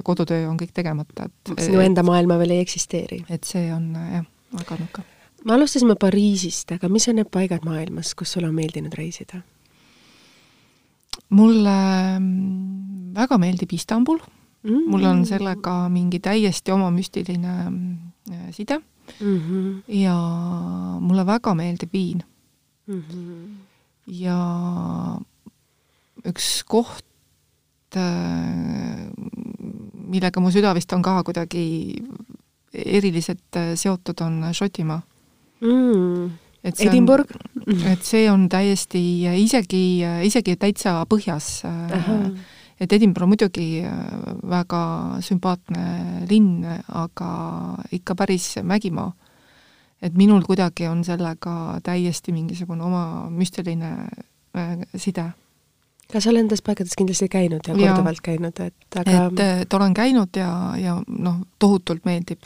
[0.04, 3.24] kodutöö on kõik tegemata, et sinu enda maailma veel ei eksisteeri.
[3.28, 4.24] et see on jah
[4.54, 5.04] väga nukker.
[5.44, 9.42] me alustasime Pariisist, aga mis on need paigad maailmas, kus sulle on meeldinud reisida?
[11.28, 11.76] Mulle
[12.18, 14.90] mm, väga meeldib Istanbul mm, -hmm.
[14.90, 17.96] mul on sellega mingi täiesti oma müstiline mm,
[18.50, 18.78] side
[19.20, 19.38] mm.
[19.38, 19.82] -hmm.
[19.88, 20.16] ja
[21.00, 22.22] mulle väga meeldib Viin
[22.86, 23.02] mm.
[23.02, 23.48] -hmm.
[24.06, 24.38] ja
[26.24, 27.04] üks koht,
[27.96, 29.10] äh,
[29.92, 31.94] millega mu süda vist on ka kuidagi
[32.72, 35.02] eriliselt äh, seotud, on Šotimaa
[35.60, 36.43] mm..
[36.64, 37.30] Et see Edinburgh?
[37.66, 39.04] on, et see on täiesti,
[39.44, 39.84] isegi,
[40.24, 42.18] isegi täitsa põhjas Aha
[42.80, 43.68] et Edinburgh muidugi
[44.50, 44.80] väga
[45.24, 45.84] sümpaatne
[46.30, 47.28] linn, aga
[47.94, 49.12] ikka päris mägimaa.
[50.02, 54.08] et minul kuidagi on sellega täiesti mingisugune oma müstiline
[54.96, 55.30] side
[56.12, 58.26] ka sa oled nendes paikades kindlasti käinud ja korduvalt ja.
[58.26, 62.44] käinud, et aga et, et olen käinud ja, ja noh, tohutult meeldib.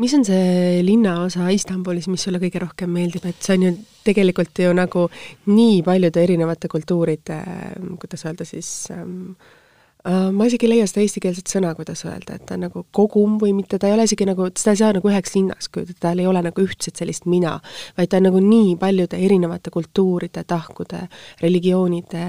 [0.00, 3.72] Mis on see linnaosa Istanbulis, mis sulle kõige rohkem meeldib, et see on ju
[4.06, 5.08] tegelikult ju nagu
[5.50, 7.42] nii paljude erinevate kultuuride,
[8.00, 9.34] kuidas öelda siis ähm,,
[10.02, 13.36] Äh, ma isegi ei leia seda eestikeelset sõna, kuidas öelda, et ta on nagu kogum
[13.38, 16.18] või mitte, ta ei ole isegi nagu, seda ei saa nagu üheks linnaks kujutada, tal
[16.18, 17.52] ei ole nagu ühtset sellist mina,
[17.94, 21.04] vaid ta on nagu nii paljude erinevate kultuuride, tahkude,
[21.44, 22.24] religioonide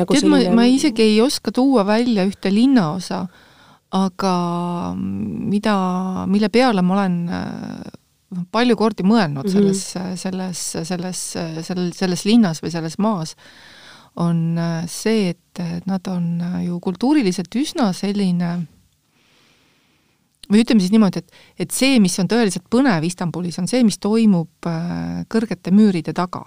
[0.00, 3.22] nagu tead selline..., ma, ma isegi ei oska tuua välja ühte linnaosa,
[3.92, 4.34] aga
[4.96, 5.74] mida,
[6.26, 7.16] mille peale ma olen
[8.32, 9.74] noh, palju kordi mõelnud mm -hmm.
[9.74, 11.20] selles, selles, selles,
[11.66, 13.36] selles, selles linnas või selles maas,
[14.20, 18.52] on äh, see, et nad on äh, ju kultuuriliselt üsna selline
[20.52, 21.32] või ütleme siis niimoodi, et,
[21.64, 26.44] et see, mis on tõeliselt põnev Istanbulis, on see, mis toimub äh, kõrgete müüride taga.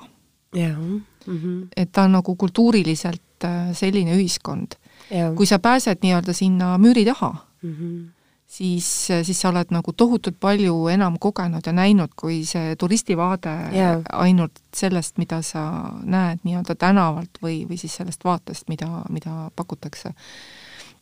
[0.55, 1.67] Mm -hmm.
[1.75, 3.43] et ta on nagu kultuuriliselt
[3.73, 4.77] selline ühiskond.
[5.35, 8.03] Kui sa pääsed nii-öelda sinna müüri taha mm, -hmm
[8.47, 14.01] siis, siis sa oled nagu tohutult palju enam kogenud ja näinud, kui see turistivaade yeah.
[14.13, 15.65] ainult sellest, mida sa
[16.03, 20.13] näed nii-öelda tänavalt või, või siis sellest vaatest, mida, mida pakutakse.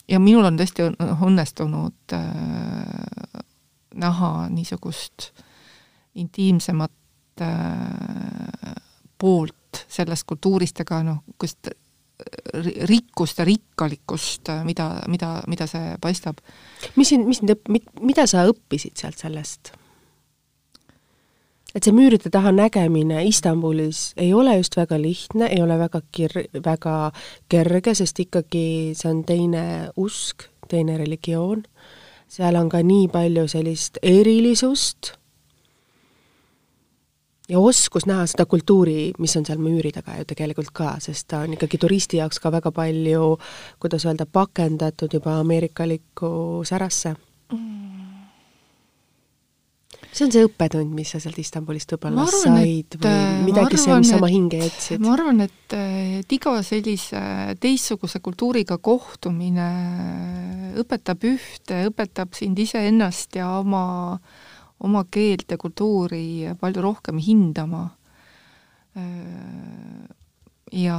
[0.08, 3.44] ja minul on tõesti õnnestunud äh,
[3.96, 5.32] näha niisugust
[6.16, 8.74] intiimsemat äh,
[9.18, 11.72] poolt sellest kultuurist, aga noh, kust
[12.90, 16.42] rikkust ja rikkalikkust, mida, mida, mida see paistab.
[16.96, 19.74] mis sind, mis sind õpp-, mida sa õppisid sealt sellest?
[21.74, 26.46] et see müüride taha nägemine Istanbulis ei ole just väga lihtne, ei ole väga kir-,
[26.54, 27.12] väga
[27.50, 29.66] kerge, sest ikkagi see on teine
[29.98, 31.66] usk, teine religioon,
[32.30, 35.16] seal on ka nii palju sellist erilisust
[37.50, 41.44] ja oskus näha seda kultuuri, mis on seal müüri taga ju tegelikult ka, sest ta
[41.44, 43.36] on ikkagi turisti jaoks ka väga palju,
[43.84, 47.12] kuidas öelda, pakendatud juba ameerikalikku särasse
[47.52, 47.90] mm..
[50.14, 54.32] see on see õppetund, mis sa sealt Istanbulist võib-olla said või midagi see, mis oma
[54.32, 55.04] hinge jätsid?
[55.04, 55.78] ma arvan, et,
[56.22, 57.26] et iga sellise
[57.60, 59.68] teistsuguse kultuuriga kohtumine
[60.80, 63.84] õpetab ühte, õpetab sind iseennast ja oma
[64.16, 64.50] äh,
[64.84, 67.90] oma keelt ja kultuuri palju rohkem hindama.
[70.72, 70.98] ja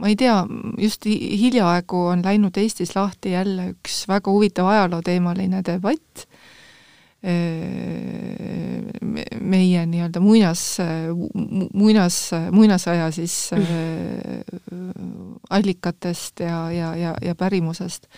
[0.00, 0.38] ma ei tea,
[0.80, 6.24] just hiljaaegu on läinud Eestis lahti jälle üks väga huvitav ajalooteemaline debatt.
[9.40, 10.62] Meie nii-öelda muinas,
[11.76, 12.20] muinas,
[12.50, 13.50] muinasaja siis
[15.50, 18.08] allikatest ja, ja, ja, ja pärimusest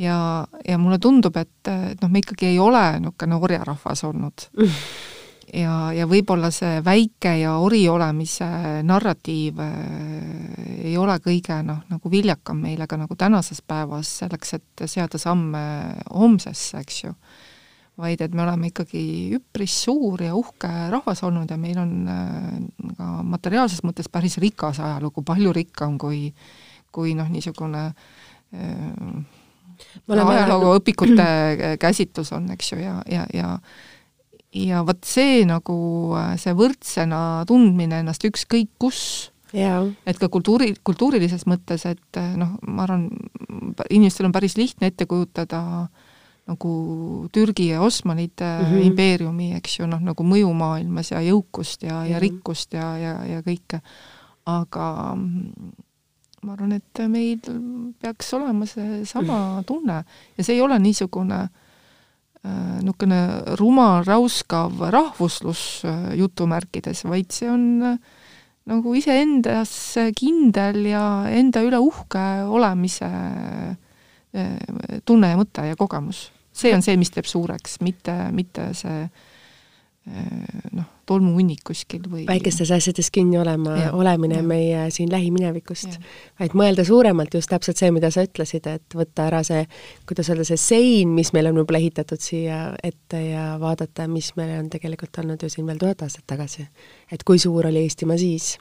[0.00, 4.46] ja, ja mulle tundub, et, et noh, me ikkagi ei ole niisugune orjarahvas olnud.
[5.62, 8.48] ja, ja võib-olla see väike ja ori olemise
[8.86, 14.84] narratiiv äh, ei ole kõige noh, nagu viljakam meile ka nagu tänases päevas selleks, et
[14.90, 15.62] seada samme
[16.10, 17.14] homsesse, eks ju.
[18.00, 19.02] vaid et me oleme ikkagi
[19.36, 24.80] üpris suur ja uhke rahvas olnud ja meil on äh, ka materiaalses mõttes päris rikas
[24.80, 26.30] ajalugu, palju rikkam kui,
[26.90, 29.39] kui noh, niisugune äh,
[30.08, 33.58] ajalooõpikute käsitlus on, eks ju, ja, ja, ja
[34.50, 35.74] ja vot see nagu,
[36.40, 39.30] see võrdsena tundmine ennast ükskõik kus,
[40.06, 43.08] et ka kultuuri, kultuurilises mõttes, et noh, ma arvan,
[43.88, 45.88] inimestel on päris lihtne ette kujutada
[46.50, 46.72] nagu
[47.30, 48.86] Türgi ja Osmanite mm -hmm.
[48.90, 53.42] impeeriumi, eks ju, noh, nagu mõju maailmas ja jõukust ja, ja rikkust ja, ja, ja
[53.46, 53.80] kõike,
[54.46, 55.16] aga
[56.46, 57.40] ma arvan, et meil
[58.00, 60.00] peaks olema seesama tunne
[60.36, 63.20] ja see ei ole niisugune äh, niisugune
[63.60, 67.98] rumal, räuskav rahvuslus äh, jutumärkides, vaid see on äh,
[68.70, 69.72] nagu iseendas
[70.16, 73.08] kindel ja enda üle uhke olemise
[75.08, 76.28] tunne ja mõte ja kogemus.
[76.54, 79.30] See on see, mis teeb suureks, mitte, mitte see äh,
[80.76, 84.46] noh, tolmuhunnik kuskil või väikestes asjades kinni olema, olemine ja.
[84.46, 85.98] meie siin lähiminevikust,
[86.40, 89.64] vaid mõelda suuremalt just täpselt see, mida sa ütlesid, et võtta ära see,
[90.08, 94.56] kuidas öelda, see sein, mis meil on võib-olla ehitatud siia ette ja vaadata, mis meil
[94.58, 96.66] on tegelikult olnud ju siin veel tuhat aastat tagasi.
[97.12, 98.56] et kui suur oli Eestimaa siis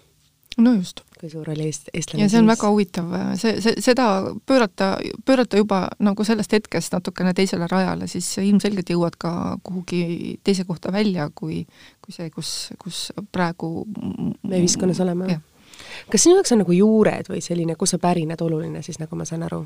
[0.64, 1.02] no just.
[1.20, 2.52] kui suur oli eest-, eestlane ja see on siis?
[2.54, 4.06] väga huvitav, see, see, seda
[4.48, 4.92] pöörata,
[5.26, 9.34] pöörata juba nagu sellest hetkest natukene teisele rajale, siis ilmselgelt jõuad ka
[9.64, 11.66] kuhugi teise kohta välja, kui,
[12.04, 13.84] kui see, kus, kus praegu
[14.44, 15.40] me ühiskonnas oleme.
[16.12, 19.28] kas sinu jaoks on nagu juured või selline, kus sa pärined, oluline siis, nagu ma
[19.28, 19.66] saan aru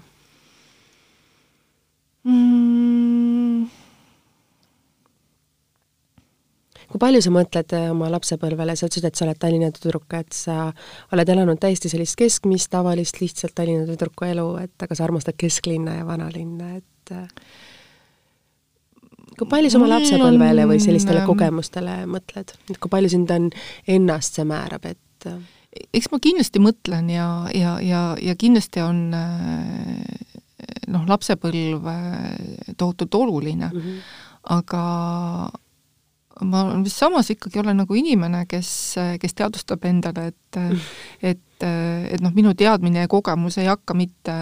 [2.26, 3.33] mm.?
[6.94, 10.36] Kui palju sa mõtled äh, oma lapsepõlvele, sa ütlesid, et sa oled Tallinna tüdruk, et
[10.38, 10.68] sa
[11.16, 15.98] oled elanud täiesti sellist keskmist, tavalist, lihtsalt Tallinna tüdruku elu, et aga sa armastad kesklinna
[15.98, 17.26] ja vanalinna, et äh,
[19.40, 23.50] kui palju sa oma lapsepõlvele või sellistele kogemustele mõtled, et kui palju sind on
[23.90, 25.42] ennast see määrab, et äh,
[25.98, 27.28] eks ma kindlasti mõtlen ja,
[27.58, 29.08] ja, ja, ja kindlasti on
[30.94, 31.90] noh, lapsepõlv
[32.78, 33.72] tohutult oluline.
[33.74, 34.06] Mm, -hmm.
[34.54, 34.84] aga
[36.42, 38.70] ma vist samas ikkagi olen nagu inimene, kes,
[39.22, 40.60] kes teadvustab endale, et
[41.22, 44.36] et, et noh, minu teadmine ja kogemus ei hakka mitte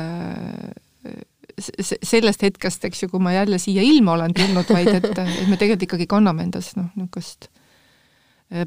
[1.61, 5.57] sellest hetkest, eks ju, kui ma jälle siia ilma olen tulnud, vaid et, et me
[5.57, 7.51] tegelikult ikkagi kanname endas noh, niisugust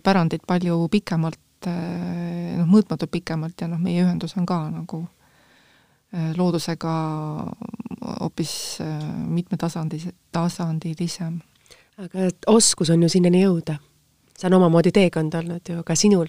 [0.05, 5.03] pärandit palju pikemalt, noh, mõõtmatult pikemalt ja noh, meie ühendus on ka nagu
[6.37, 6.93] loodusega
[8.20, 8.55] hoopis
[9.35, 9.99] mitmetasandi,
[10.33, 11.41] tasandilisem
[12.03, 13.78] aga oskus on ju sinnani jõuda.
[14.34, 16.26] see on omamoodi teekond olnud ju ka sinul,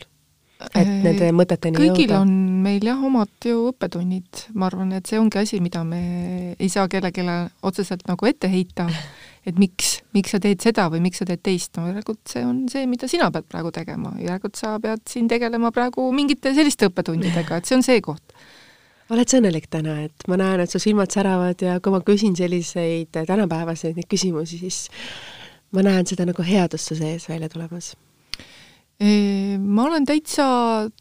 [0.78, 2.20] et nende mõteteni kõigil jõuda.
[2.22, 2.34] on
[2.66, 6.88] meil jah, omad ju õppetunnid, ma arvan, et see ongi asi, mida me ei saa
[6.92, 7.26] kellelegi
[7.66, 8.86] otseselt nagu ette heita,
[9.48, 12.66] et miks, miks sa teed seda või miks sa teed teist, no järelikult see on
[12.72, 17.58] see, mida sina pead praegu tegema, järelikult sa pead siin tegelema praegu mingite selliste õppetundidega,
[17.58, 18.38] et see on see koht.
[19.14, 22.34] Oled sa õnnelik täna, et ma näen, et su silmad säravad ja kui ma küsin
[22.38, 24.88] selliseid tänapäevaseid neid küsimusi, siis
[25.76, 27.94] ma näen seda nagu headust su sees välja tulemas
[29.60, 30.44] ma olen täitsa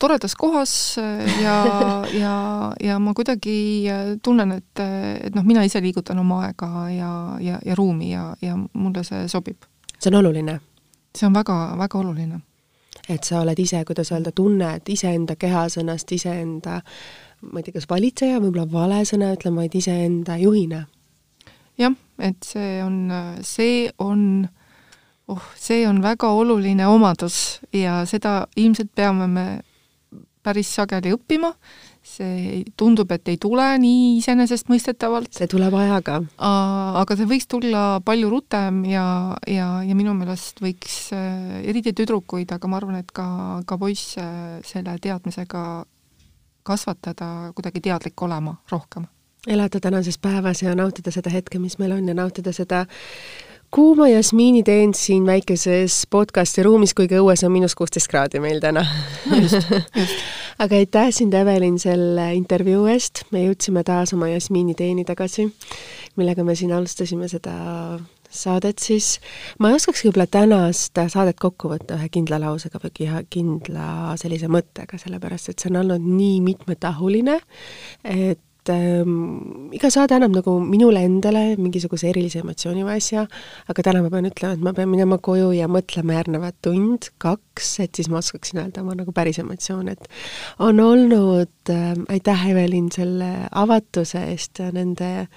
[0.00, 1.66] toredas kohas äh, ja,
[2.22, 4.80] ja, ja ma kuidagi äh, tunnen, et,
[5.22, 7.10] et noh, mina ise liigutan oma aega ja,
[7.40, 9.62] ja, ja ruumi ja, ja mulle see sobib.
[9.98, 10.58] see on oluline?
[11.14, 12.40] see on väga, väga oluline.
[13.08, 16.80] et sa oled ise, kuidas öelda, tunned iseenda kehas ennast iseenda,
[17.46, 20.82] ma ei tea, kas valitseja, võib-olla vale sõna ütlema, vaid iseenda juhina?
[21.78, 23.06] jah, et see on,
[23.46, 24.63] see on äh,
[25.28, 29.46] oh, see on väga oluline omadus ja seda ilmselt peame me
[30.44, 31.54] päris sageli õppima,
[32.04, 35.30] see tundub, et ei tule nii iseenesestmõistetavalt.
[35.32, 36.18] see tuleb ajaga.
[36.36, 39.06] aga see võiks tulla palju rutem ja,
[39.48, 43.26] ja, ja minu meelest võiks äh, eriti tüdrukuid, aga ma arvan, et ka,
[43.64, 44.26] ka poisse
[44.68, 45.64] selle teadmisega
[46.64, 49.08] kasvatada, kuidagi teadlik olema rohkem.
[49.48, 52.84] elada tänases päevas ja nautida seda hetke, mis meil on ja nautida seda
[53.74, 58.84] kuuma jasmiiniteen siin väikeses podcasti ruumis, kuigi õues on miinus kuusteist kraadi meil täna.
[60.62, 65.48] Aga aitäh sind, Evelin, selle intervjuu eest, me jõudsime taas oma jasmiiniteeni tagasi,
[66.14, 67.56] millega me siin alustasime seda
[68.30, 69.16] saadet, siis.
[69.58, 75.02] Ma ei oskakski võib-olla tänast saadet kokku võtta ühe kindla lausega või kindla sellise mõttega,
[75.02, 77.40] sellepärast et see on olnud nii mitmetahuline,
[78.06, 83.26] et et ähm, iga saade annab nagu minule endale mingisuguse erilise emotsiooni või asja,
[83.68, 87.74] aga täna ma pean ütlema, et ma pean minema koju ja mõtlema järgnevad tund, kaks,
[87.84, 90.08] et siis ma oskaksin öelda oma nagu päris emotsioone, et
[90.64, 95.28] on olnud äh,, aitäh, Evelin, selle avatuse eest ja nende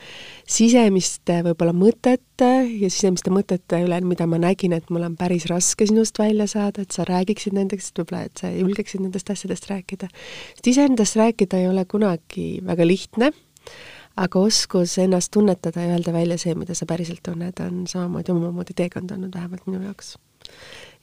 [0.47, 5.88] sisemiste võib-olla mõtete ja sisemiste mõtete üle, mida ma nägin, et mul on päris raske
[5.90, 10.10] sinust välja saada, et sa räägiksid nendest, võib-olla et sa julgeksid nendest asjadest rääkida.
[10.54, 13.32] sest iseendast rääkida ei ole kunagi väga lihtne,
[14.18, 18.78] aga oskus ennast tunnetada ja öelda välja see, mida sa päriselt tunned, on samamoodi omamoodi
[18.78, 20.18] teekond olnud, vähemalt minu jaoks.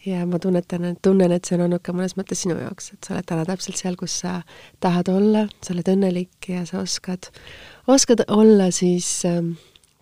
[0.07, 3.05] ja ma tunnetan, et tunnen, et see on olnud ka mõnes mõttes sinu jaoks, et
[3.05, 4.43] sa oled täna täpselt seal, kus sa
[4.81, 7.31] tahad olla, sa oled õnnelik ja sa oskad,
[7.87, 9.55] oskad olla siis ähm,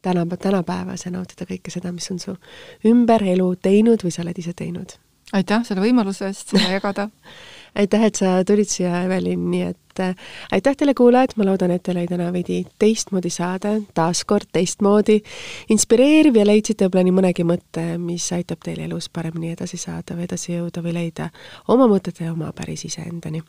[0.02, 2.36] täna, tänapäevas ja nautida kõike seda, mis on su
[2.88, 4.96] ümber elu teinud või sa oled ise teinud.
[5.32, 7.08] aitäh selle võimaluse eest seda jagada
[7.74, 10.14] aitäh, et sa tulid siia, Evelin, nii et äh,
[10.52, 15.18] aitäh teile, kuulajad, ma loodan, et teil oli täna veidi teistmoodi saade, taaskord teistmoodi
[15.72, 20.26] inspireeriv ja leidsite võib-olla nii mõnegi mõtte, mis aitab teil elus paremini edasi saada või
[20.28, 21.30] edasi jõuda või leida
[21.72, 23.42] oma mõtete ja oma päris iseendani.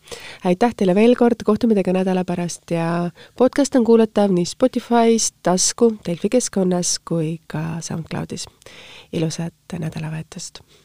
[0.44, 5.94] aitäh teile veel kord, kohtume teiega nädala pärast ja podcast on kuulatav nii Spotify's, tasku,
[6.06, 8.48] Delfi keskkonnas kui ka SoundCloudis.
[9.14, 10.83] ilusat nädalavahetust!